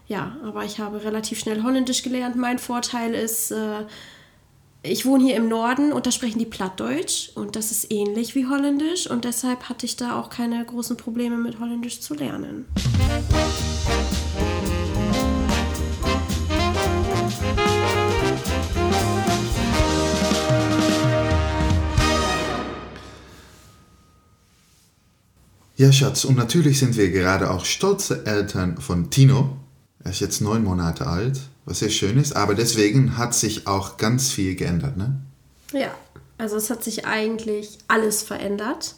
ja, 0.09 0.37
aber 0.42 0.64
ich 0.64 0.79
habe 0.79 1.05
relativ 1.05 1.40
schnell 1.40 1.62
Holländisch 1.62 2.03
gelernt. 2.03 2.37
Mein 2.37 2.59
Vorteil 2.59 3.12
ist, 3.14 3.51
äh, 3.51 3.85
ich 4.83 5.05
wohne 5.05 5.25
hier 5.25 5.37
im 5.37 5.49
Norden 5.49 5.93
und 5.93 6.07
da 6.07 6.11
sprechen 6.11 6.39
die 6.39 6.47
Plattdeutsch 6.47 7.31
und 7.35 7.57
das 7.57 7.71
ist 7.71 7.93
ähnlich 7.93 8.35
wie 8.35 8.47
Holländisch 8.47 9.11
und 9.11 9.25
deshalb 9.25 9.69
hatte 9.69 9.87
ich 9.87 9.97
da 9.97 10.19
auch 10.19 10.31
keine 10.31 10.65
großen 10.65 10.97
Probleme 10.97 11.37
mit 11.37 11.59
Holländisch 11.59 12.01
zu 12.01 12.15
lernen. 12.15 12.67
Ja, 25.79 25.93
Schatz, 25.93 26.25
und 26.25 26.37
natürlich 26.37 26.79
sind 26.79 26.97
wir 26.97 27.11
gerade 27.11 27.51
auch 27.51 27.67
stolze 27.67 28.25
Eltern 28.25 28.79
von 28.79 29.11
Tino. 29.11 29.59
Er 30.03 30.12
ist 30.12 30.21
jetzt 30.21 30.41
neun 30.41 30.65
Monate 30.65 31.07
alt, 31.07 31.39
was 31.66 31.81
sehr 31.81 31.90
schön 31.90 32.18
ist, 32.18 32.35
aber 32.35 32.55
deswegen 32.55 33.18
hat 33.18 33.35
sich 33.35 33.66
auch 33.66 33.96
ganz 33.98 34.31
viel 34.31 34.55
geändert, 34.55 34.96
ne? 34.96 35.20
Ja, 35.72 35.94
also 36.38 36.57
es 36.57 36.70
hat 36.70 36.83
sich 36.83 37.05
eigentlich 37.07 37.79
alles 37.88 38.22
verändert. 38.22 38.94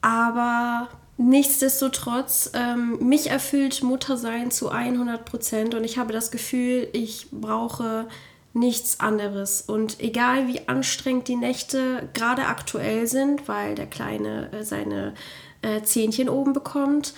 Aber 0.00 0.88
nichtsdestotrotz, 1.16 2.50
ähm, 2.54 2.98
mich 3.00 3.30
erfüllt 3.30 3.82
Muttersein 3.82 4.50
zu 4.52 4.70
100 4.70 5.24
Prozent 5.24 5.74
und 5.74 5.82
ich 5.82 5.98
habe 5.98 6.12
das 6.12 6.30
Gefühl, 6.30 6.88
ich 6.92 7.28
brauche 7.32 8.06
nichts 8.52 9.00
anderes. 9.00 9.62
Und 9.62 10.00
egal 10.00 10.46
wie 10.46 10.68
anstrengend 10.68 11.26
die 11.26 11.36
Nächte 11.36 12.08
gerade 12.14 12.46
aktuell 12.46 13.06
sind, 13.08 13.48
weil 13.48 13.74
der 13.74 13.86
Kleine 13.86 14.52
äh, 14.52 14.64
seine 14.64 15.14
äh, 15.62 15.82
Zähnchen 15.82 16.28
oben 16.28 16.52
bekommt, 16.52 17.12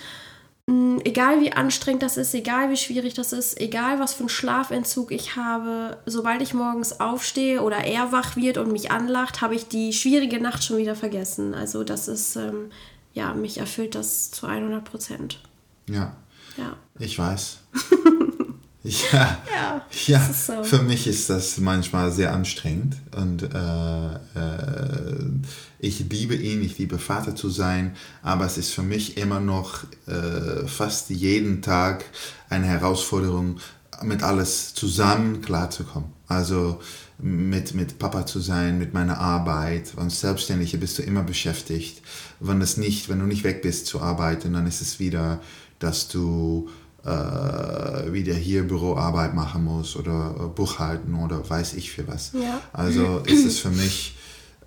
egal 1.03 1.41
wie 1.41 1.51
anstrengend 1.53 2.03
das 2.03 2.17
ist, 2.17 2.33
egal 2.33 2.69
wie 2.69 2.77
schwierig 2.77 3.13
das 3.13 3.33
ist, 3.33 3.59
egal 3.59 3.99
was 3.99 4.13
für 4.13 4.21
einen 4.21 4.29
Schlafentzug 4.29 5.11
ich 5.11 5.35
habe, 5.35 5.97
sobald 6.05 6.41
ich 6.41 6.53
morgens 6.53 6.99
aufstehe 6.99 7.61
oder 7.61 7.77
er 7.77 8.11
wach 8.11 8.35
wird 8.35 8.57
und 8.57 8.71
mich 8.71 8.91
anlacht, 8.91 9.41
habe 9.41 9.55
ich 9.55 9.67
die 9.67 9.93
schwierige 9.93 10.39
Nacht 10.41 10.63
schon 10.63 10.77
wieder 10.77 10.95
vergessen. 10.95 11.53
Also 11.53 11.83
das 11.83 12.07
ist, 12.07 12.35
ähm, 12.35 12.71
ja, 13.13 13.33
mich 13.33 13.57
erfüllt 13.57 13.95
das 13.95 14.31
zu 14.31 14.45
100 14.47 14.83
Prozent. 14.83 15.39
Ja, 15.87 16.15
Ja. 16.57 16.75
ich 16.99 17.17
weiß. 17.17 17.59
ja, 19.11 19.37
Ja, 19.51 19.81
ja 20.07 20.33
so. 20.33 20.63
für 20.63 20.81
mich 20.81 21.07
ist 21.07 21.29
das 21.29 21.57
manchmal 21.57 22.11
sehr 22.11 22.33
anstrengend 22.33 22.97
und 23.15 23.43
äh, 23.43 24.13
äh, 24.13 25.29
ich 25.79 25.99
liebe 26.09 26.35
ihn, 26.35 26.61
ich 26.61 26.77
liebe 26.77 26.97
Vater 26.97 27.35
zu 27.35 27.49
sein, 27.49 27.95
aber 28.21 28.45
es 28.45 28.57
ist 28.57 28.73
für 28.73 28.83
mich 28.83 29.17
immer 29.17 29.39
noch 29.39 29.83
äh, 30.07 30.67
fast 30.67 31.09
jeden 31.09 31.61
Tag 31.61 32.05
eine 32.49 32.65
Herausforderung, 32.65 33.59
mit 34.03 34.23
alles 34.23 34.73
zusammen 34.73 35.41
klarzukommen. 35.41 36.09
Also 36.27 36.79
mit, 37.17 37.73
mit 37.73 37.99
Papa 37.99 38.25
zu 38.25 38.39
sein, 38.39 38.77
mit 38.77 38.93
meiner 38.93 39.17
Arbeit. 39.17 39.93
Als 39.97 40.21
Selbstständige 40.21 40.77
bist 40.77 40.97
du 40.97 41.01
immer 41.01 41.23
beschäftigt. 41.23 42.01
Wenn, 42.39 42.59
das 42.59 42.77
nicht, 42.77 43.09
wenn 43.09 43.19
du 43.19 43.25
nicht 43.25 43.43
weg 43.43 43.61
bist 43.61 43.87
zu 43.87 43.99
arbeiten, 43.99 44.53
dann 44.53 44.67
ist 44.67 44.81
es 44.81 44.99
wieder, 44.99 45.41
dass 45.79 46.07
du 46.07 46.69
äh, 47.05 48.11
wieder 48.11 48.33
hier 48.33 48.67
Büroarbeit 48.67 49.33
machen 49.33 49.63
musst 49.63 49.95
oder 49.95 50.35
äh, 50.37 50.47
Buchhalten 50.47 51.15
oder 51.15 51.47
weiß 51.49 51.73
ich 51.73 51.91
für 51.91 52.07
was. 52.07 52.31
Ja. 52.33 52.61
Also 52.73 53.19
ist 53.25 53.45
es 53.45 53.59
für 53.59 53.69
mich 53.69 54.15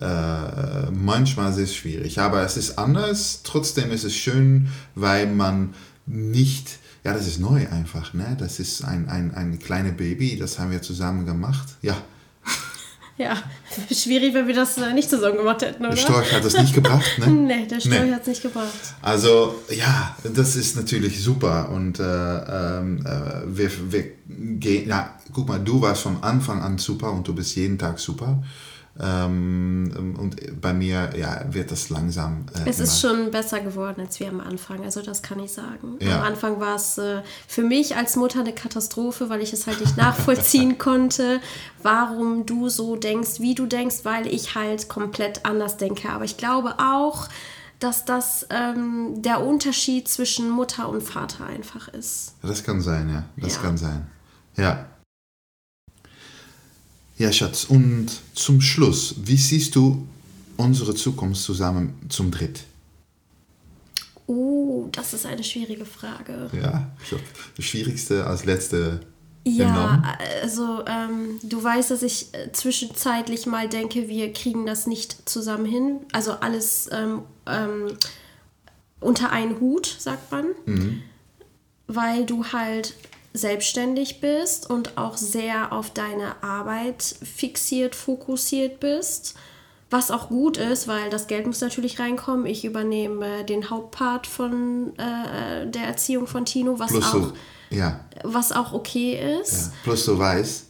äh, 0.01 0.91
manchmal 0.91 1.53
sehr 1.53 1.67
schwierig. 1.67 2.19
Aber 2.19 2.43
es 2.43 2.57
ist 2.57 2.79
anders. 2.79 3.41
Trotzdem 3.45 3.91
ist 3.91 4.05
es 4.05 4.15
schön, 4.15 4.69
weil 4.95 5.27
man 5.27 5.75
nicht, 6.07 6.79
ja, 7.05 7.13
das 7.13 7.27
ist 7.27 7.39
neu 7.39 7.69
einfach. 7.69 8.13
Ne? 8.15 8.37
Das 8.39 8.59
ist 8.59 8.85
ein, 8.85 9.09
ein, 9.09 9.35
ein 9.35 9.59
kleines 9.59 9.97
Baby, 9.97 10.37
das 10.37 10.59
haben 10.59 10.71
wir 10.71 10.83
zusammen 10.83 11.27
gemacht. 11.27 11.77
Ja, 11.83 11.97
Ja, 13.19 13.37
schwierig, 13.93 14.33
wenn 14.35 14.47
wir 14.47 14.55
das 14.55 14.79
äh, 14.79 14.93
nicht 14.95 15.09
zusammen 15.11 15.37
gemacht 15.37 15.63
hätten, 15.63 15.85
oder? 15.85 15.95
der 15.95 16.01
Storch 16.01 16.33
hat 16.33 16.45
das 16.45 16.57
nicht 16.57 16.75
gebracht. 16.75 17.19
Ne? 17.19 17.27
Nee, 17.31 17.67
der 17.67 17.81
Storch 17.81 18.01
Nee. 18.01 18.13
hat 18.13 18.23
es 18.23 18.27
nicht 18.29 18.43
gebracht. 18.43 18.73
Also 19.03 19.55
ja, 19.71 20.17
das 20.25 20.57
ist 20.57 20.77
natürlich 20.77 21.23
super 21.23 21.69
und 21.71 22.01
äh, 22.01 22.03
ähm, 22.05 23.05
äh, 23.07 23.43
wir, 23.47 23.71
wir 23.93 24.05
gehen, 24.27 24.89
ja, 24.89 25.15
guck 25.33 25.47
mal, 25.49 25.59
du 25.61 25.81
warst 25.83 26.03
von 26.03 26.23
Anfang 26.23 26.63
an 26.63 26.79
super 26.79 27.13
und 27.13 27.29
du 27.29 27.35
bist 27.35 27.55
jeden 27.57 27.79
Tag 27.79 27.99
super. 27.99 28.43
Ähm, 29.01 30.17
und 30.19 30.61
bei 30.61 30.75
mir 30.75 31.11
ja, 31.17 31.43
wird 31.51 31.71
das 31.71 31.89
langsam. 31.89 32.45
Äh, 32.55 32.69
Es 32.69 32.79
ist 32.79 33.01
schon 33.01 33.31
besser 33.31 33.61
geworden 33.61 34.03
als 34.03 34.21
wir 34.21 34.29
am 34.29 34.41
Anfang, 34.41 34.85
also 34.85 35.01
das 35.01 35.23
kann 35.23 35.41
ich 35.41 35.53
sagen. 35.53 35.97
Ja. 36.01 36.19
Am 36.19 36.25
Anfang 36.25 36.61
war 36.61 36.77
es 36.77 36.99
äh, 36.99 37.23
für 37.49 37.63
mich 37.63 37.97
als 37.97 38.17
Mutter 38.17 38.41
eine 38.41 38.53
Katastrophe, 38.53 39.31
weil 39.31 39.41
ich 39.41 39.53
es 39.55 39.67
halt 39.67 39.81
nicht 39.81 39.97
nachvollziehen 39.97 40.77
konnte, 40.79 41.41
warum 41.83 42.45
du 42.45 42.69
so 42.69 42.97
denkst, 42.97 43.41
wie 43.41 43.55
du 43.55 43.65
denkst, 43.67 44.01
weil 44.05 44.27
ich 44.27 44.55
halt 44.55 44.89
komplett 44.91 45.47
anders 45.47 45.79
denke. 45.79 46.11
Aber 46.11 46.25
ich 46.25 46.37
glaube 46.37 46.75
auch, 46.79 47.29
dass 47.79 48.05
das 48.05 48.47
ähm, 48.51 49.23
der 49.23 49.43
Unterschied 49.45 50.07
zwischen 50.07 50.51
Mutter 50.51 50.89
und 50.89 51.03
Vater 51.03 51.47
einfach 51.47 51.89
ist. 51.89 52.35
Das 52.43 52.63
kann 52.63 52.81
sein, 52.83 53.09
ja. 53.09 53.25
Das 53.39 53.55
Ja. 53.57 53.63
kann 53.63 53.77
sein. 53.79 54.07
Ja. 54.57 54.87
Ja, 57.23 57.31
Schatz, 57.31 57.67
und 57.69 58.09
zum 58.35 58.61
Schluss, 58.61 59.15
wie 59.25 59.37
siehst 59.37 59.77
du 59.77 60.05
unsere 60.57 60.93
Zukunft 60.93 61.41
zusammen 61.41 61.95
zum 62.09 62.33
Dritt? 62.33 62.65
Oh, 64.27 64.89
das 64.91 65.15
ist 65.15 65.25
eine 65.25 65.45
schwierige 65.45 65.85
Frage. 65.85 66.51
Ja, 66.53 66.91
ich 67.05 67.13
hab 67.13 67.21
das 67.57 67.65
Schwierigste 67.65 68.27
als 68.27 68.45
letzte 68.45 69.03
Ja, 69.45 69.69
genommen. 69.69 70.05
also 70.43 70.85
ähm, 70.85 71.39
du 71.45 71.63
weißt, 71.63 71.93
dass 71.93 72.03
ich 72.03 72.35
äh, 72.35 72.51
zwischenzeitlich 72.51 73.47
mal 73.47 73.69
denke, 73.69 74.09
wir 74.09 74.33
kriegen 74.33 74.67
das 74.67 74.89
nicht 74.89 75.29
zusammen 75.29 75.65
hin. 75.65 76.01
Also 76.11 76.33
alles 76.33 76.89
ähm, 76.91 77.21
ähm, 77.47 77.93
unter 78.99 79.31
einen 79.31 79.61
Hut, 79.61 79.95
sagt 79.97 80.33
man. 80.33 80.47
Weil 81.87 82.27
du 82.27 82.47
halt 82.47 82.95
selbstständig 83.35 84.21
bist 84.21 84.69
und 84.69 84.99
auch 84.99 85.17
sehr 85.17 85.73
auf 85.73 85.91
deine 85.93 86.43
Arbeit 86.43 87.03
fixiert, 87.03 87.95
fokussiert 87.95 88.81
bist. 88.81 89.35
Was 89.91 90.11
auch 90.11 90.29
gut 90.29 90.57
ist, 90.57 90.89
weil 90.89 91.11
das 91.11 91.27
Geld 91.27 91.47
muss 91.47 91.61
natürlich 91.61 91.99
reinkommen. 91.99 92.47
Ich 92.47 92.65
übernehme 92.65 93.45
den 93.45 93.69
Hauptpart 93.69 94.27
von 94.27 94.93
äh, 94.99 95.67
der 95.71 95.83
Erziehung 95.85 96.27
von 96.27 96.47
Tino, 96.47 96.79
was 96.79 96.91
Plus 96.91 97.05
auch 97.05 97.13
du, 97.13 97.33
ja, 97.71 98.01
was 98.23 98.53
auch 98.53 98.73
okay 98.73 99.39
ist. 99.43 99.53
ja, 99.53 99.73
plus 99.85 100.07
du 100.07 100.19
weißt, 100.19 100.65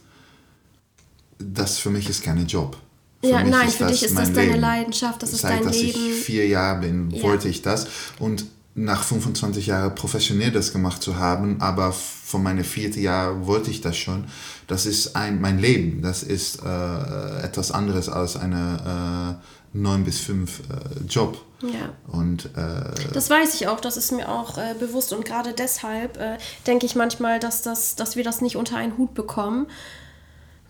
das 1.39 1.77
für 1.79 1.89
mich 1.89 2.09
ist 2.09 2.23
kein 2.23 2.45
Job. 2.47 2.77
Für 3.21 3.29
Ja, 3.29 3.43
nein, 3.43 3.69
für 3.69 3.85
dich 3.85 4.03
ist 4.03 4.17
das 4.17 4.33
deine 4.33 4.49
Leben. 4.51 4.61
Leidenschaft, 4.61 5.23
das 5.23 5.31
ist 5.33 5.41
Seit 5.41 5.59
dein 5.59 5.63
dass 5.67 5.81
Leben. 5.81 5.97
ich 6.11 6.23
vier 6.23 6.47
Jahre 6.47 6.81
bin, 6.81 7.09
Ja. 7.11 7.23
wollte 7.23 7.47
ich 7.47 7.61
das. 7.61 7.87
Und 8.19 8.45
nach 8.75 9.03
25 9.03 9.67
Jahren 9.67 9.93
professionell 9.93 10.51
das 10.51 10.73
gemacht 10.73 11.03
zu 11.03 11.17
haben, 11.17 11.61
aber 11.61 11.91
von 11.91 12.41
meinem 12.41 12.63
vierten 12.63 13.01
Jahr 13.01 13.45
wollte 13.45 13.69
ich 13.69 13.81
das 13.81 13.95
schon. 13.97 14.25
Das 14.67 14.85
ist 14.85 15.15
ein, 15.15 15.39
mein 15.39 15.59
Leben. 15.59 16.01
Das 16.01 16.23
ist 16.23 16.61
äh, 16.63 17.41
etwas 17.43 17.71
anderes 17.71 18.09
als 18.09 18.35
eine 18.35 19.39
äh, 19.73 19.77
9 19.77 20.03
bis 20.03 20.19
5 20.21 20.59
äh, 20.59 20.63
Job. 21.07 21.37
Ja. 21.61 21.93
Und 22.07 22.45
äh, 22.57 23.11
Das 23.13 23.29
weiß 23.29 23.55
ich 23.55 23.67
auch, 23.67 23.79
das 23.79 23.97
ist 23.97 24.11
mir 24.11 24.29
auch 24.29 24.57
äh, 24.57 24.75
bewusst 24.79 25.13
und 25.13 25.23
gerade 25.23 25.53
deshalb 25.53 26.17
äh, 26.17 26.37
denke 26.67 26.85
ich 26.85 26.95
manchmal, 26.95 27.39
dass, 27.39 27.61
das, 27.61 27.95
dass 27.95 28.15
wir 28.15 28.23
das 28.23 28.41
nicht 28.41 28.57
unter 28.57 28.75
einen 28.75 28.97
Hut 28.97 29.13
bekommen, 29.13 29.67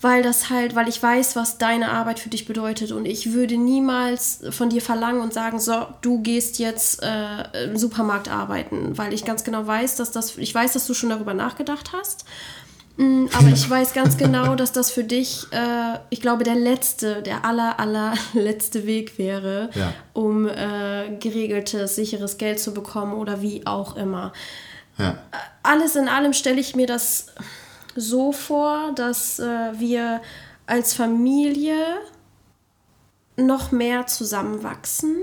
weil 0.04 0.22
das 0.24 0.50
halt, 0.50 0.76
weil 0.76 0.88
ich 0.90 1.02
weiß, 1.02 1.36
was 1.36 1.58
deine 1.58 1.90
Arbeit 1.92 2.20
für 2.20 2.30
dich 2.30 2.46
bedeutet 2.46 2.92
und 2.92 3.06
ich 3.06 3.34
würde 3.34 3.58
niemals 3.58 4.42
von 4.52 4.70
dir 4.70 4.82
verlangen 4.82 5.22
und 5.22 5.34
sagen, 5.34 5.60
so, 5.60 5.88
du 6.02 6.22
gehst 6.22 6.60
jetzt 6.60 7.02
äh, 7.02 7.66
im 7.66 7.78
Supermarkt 7.78 8.30
arbeiten, 8.30 8.98
weil 8.98 9.14
ich 9.14 9.26
ganz 9.26 9.44
genau 9.44 9.66
weiß, 9.66 9.96
dass 9.96 10.12
das, 10.12 10.38
ich 10.38 10.54
weiß, 10.54 10.74
dass 10.74 10.86
du 10.88 10.94
schon 10.94 11.10
darüber 11.10 11.34
nachgedacht 11.34 11.92
hast. 11.94 12.26
Mm, 12.98 13.26
Aber 13.34 13.48
ich 13.48 13.68
weiß 13.68 13.94
ganz 13.94 14.18
genau, 14.18 14.54
dass 14.54 14.72
das 14.72 14.92
für 14.92 15.04
dich, 15.04 15.48
äh, 15.52 15.98
ich 16.12 16.22
glaube, 16.22 16.44
der 16.44 16.56
letzte, 16.56 17.24
der 17.24 17.44
aller, 17.44 17.80
aller 17.80 18.14
letzte 18.34 18.86
Weg 18.86 19.18
wäre, 19.18 19.70
Ja. 19.74 19.94
um 20.14 20.48
äh, 20.48 21.16
geregeltes, 21.20 21.96
sicheres 21.96 22.38
Geld 22.38 22.60
zu 22.60 22.74
bekommen 22.74 23.14
oder 23.14 23.42
wie 23.42 23.66
auch 23.66 23.96
immer. 23.96 24.32
ja, 25.00 25.18
Alles 25.64 25.96
in 25.96 26.08
allem 26.08 26.34
stelle 26.34 26.60
ich 26.60 26.76
mir 26.76 26.86
das 26.86 27.28
so 27.96 28.32
vor, 28.32 28.92
dass 28.96 29.40
äh, 29.40 29.72
wir 29.80 30.22
als 30.66 30.94
Familie 30.94 31.76
noch 33.36 33.72
mehr 33.72 34.08
zusammenwachsen. 34.08 35.16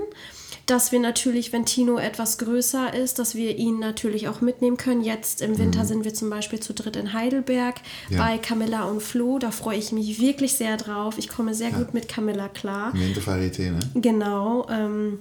Dass 0.67 0.91
wir 0.91 0.99
natürlich, 0.99 1.51
wenn 1.51 1.65
Tino 1.65 1.97
etwas 1.97 2.37
größer 2.37 2.93
ist, 2.93 3.19
dass 3.19 3.35
wir 3.35 3.57
ihn 3.57 3.79
natürlich 3.79 4.27
auch 4.29 4.41
mitnehmen 4.41 4.77
können. 4.77 5.01
Jetzt 5.01 5.41
im 5.41 5.57
Winter 5.57 5.85
sind 5.85 6.05
wir 6.05 6.13
zum 6.13 6.29
Beispiel 6.29 6.59
zu 6.59 6.73
dritt 6.73 6.95
in 6.95 7.13
Heidelberg 7.13 7.75
Ja. 8.09 8.19
bei 8.25 8.37
Camilla 8.37 8.83
und 8.83 9.01
Flo. 9.01 9.39
Da 9.39 9.51
freue 9.51 9.77
ich 9.77 9.91
mich 9.91 10.21
wirklich 10.21 10.53
sehr 10.53 10.77
drauf. 10.77 11.15
Ich 11.17 11.27
komme 11.29 11.55
sehr 11.55 11.71
gut 11.71 11.93
mit 11.93 12.07
Camilla 12.07 12.47
klar. 12.47 12.93
im 12.93 13.01
Wintervarieté, 13.01 13.71
ne? 13.71 13.79
Genau. 13.95 14.67
Ähm, 14.69 15.19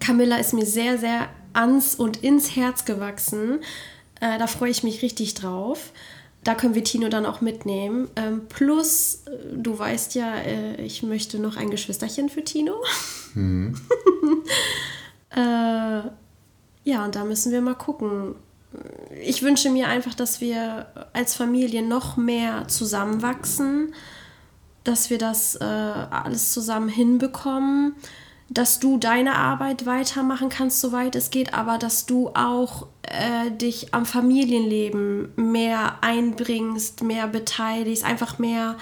Camilla 0.00 0.36
ist 0.36 0.54
mir 0.54 0.64
sehr, 0.64 0.96
sehr 0.96 1.28
ans 1.52 1.94
und 1.94 2.18
ins 2.22 2.54
Herz 2.56 2.84
gewachsen. 2.84 3.58
Äh, 4.20 4.38
da 4.38 4.46
freue 4.46 4.70
ich 4.70 4.84
mich 4.84 5.02
richtig 5.02 5.34
drauf. 5.34 5.92
Da 6.48 6.54
können 6.54 6.74
wir 6.74 6.82
Tino 6.82 7.10
dann 7.10 7.26
auch 7.26 7.42
mitnehmen. 7.42 8.08
Ähm, 8.16 8.46
plus, 8.48 9.24
äh, 9.26 9.54
du 9.54 9.78
weißt 9.78 10.14
ja, 10.14 10.34
äh, 10.34 10.80
ich 10.80 11.02
möchte 11.02 11.38
noch 11.38 11.58
ein 11.58 11.68
Geschwisterchen 11.68 12.30
für 12.30 12.42
Tino. 12.42 12.72
äh, 15.36 15.40
ja, 16.84 17.04
und 17.04 17.14
da 17.16 17.24
müssen 17.24 17.52
wir 17.52 17.60
mal 17.60 17.74
gucken. 17.74 18.34
Ich 19.22 19.42
wünsche 19.42 19.68
mir 19.68 19.88
einfach, 19.88 20.14
dass 20.14 20.40
wir 20.40 20.86
als 21.12 21.34
Familie 21.34 21.82
noch 21.82 22.16
mehr 22.16 22.66
zusammenwachsen 22.66 23.92
dass 24.84 25.10
wir 25.10 25.18
das 25.18 25.54
äh, 25.56 25.64
alles 25.64 26.54
zusammen 26.54 26.88
hinbekommen, 26.88 27.94
dass 28.50 28.80
du 28.80 28.98
deine 28.98 29.34
Arbeit 29.34 29.84
weitermachen 29.84 30.48
kannst, 30.48 30.80
soweit 30.80 31.14
es 31.16 31.30
geht, 31.30 31.52
aber 31.52 31.78
dass 31.78 32.06
du 32.06 32.30
auch 32.34 32.86
äh, 33.02 33.50
dich 33.50 33.92
am 33.92 34.06
Familienleben 34.06 35.32
mehr 35.36 36.02
einbringst, 36.02 37.02
mehr 37.02 37.28
beteiligst, 37.28 38.04
einfach 38.04 38.38
mehr, 38.38 38.76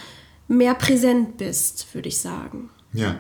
mehr 0.46 0.74
präsent 0.74 1.37
bist, 1.37 1.92
würde 1.94 2.09
ich 2.09 2.18
sagen. 2.18 2.70
Ja. 2.92 3.18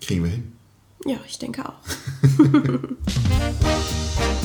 Kriegen 0.00 0.24
wir 0.24 0.30
hin. 0.30 0.52
Ja, 1.06 1.16
ich 1.26 1.38
denke 1.38 1.66
auch. 1.66 1.80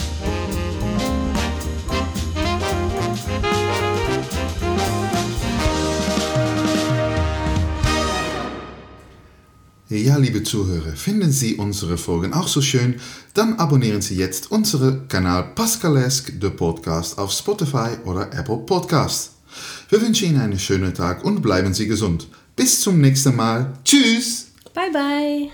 Ja, 9.88 10.18
liebe 10.18 10.42
Zuhörer, 10.42 10.94
finden 10.94 11.32
Sie 11.32 11.58
unsere 11.58 12.00
Folgen 12.00 12.34
auch 12.34 12.48
so 12.48 12.60
schön? 12.60 12.96
Dann 13.36 13.60
abonnieren 13.60 14.02
Sie 14.02 14.16
jetzt 14.16 14.50
unseren 14.50 15.08
Kanal 15.08 15.52
Pascalesque, 15.54 16.34
der 16.40 16.50
Podcast, 16.50 17.20
auf 17.20 17.32
Spotify 17.32 17.90
oder 18.04 18.34
Apple 18.34 18.58
Podcast. 18.66 19.34
Wir 19.90 20.02
wünschen 20.02 20.30
Ihnen 20.30 20.42
einen 20.42 20.58
schönen 20.58 20.96
Tag 20.96 21.24
und 21.24 21.44
bleiben 21.44 21.76
Sie 21.76 21.86
gesund. 21.86 22.28
Bis 22.56 22.82
zum 22.82 23.00
nächsten 23.00 23.36
Mal. 23.36 23.74
Tschüss! 23.84 24.48
Bye, 24.74 24.92
bye! 24.92 25.52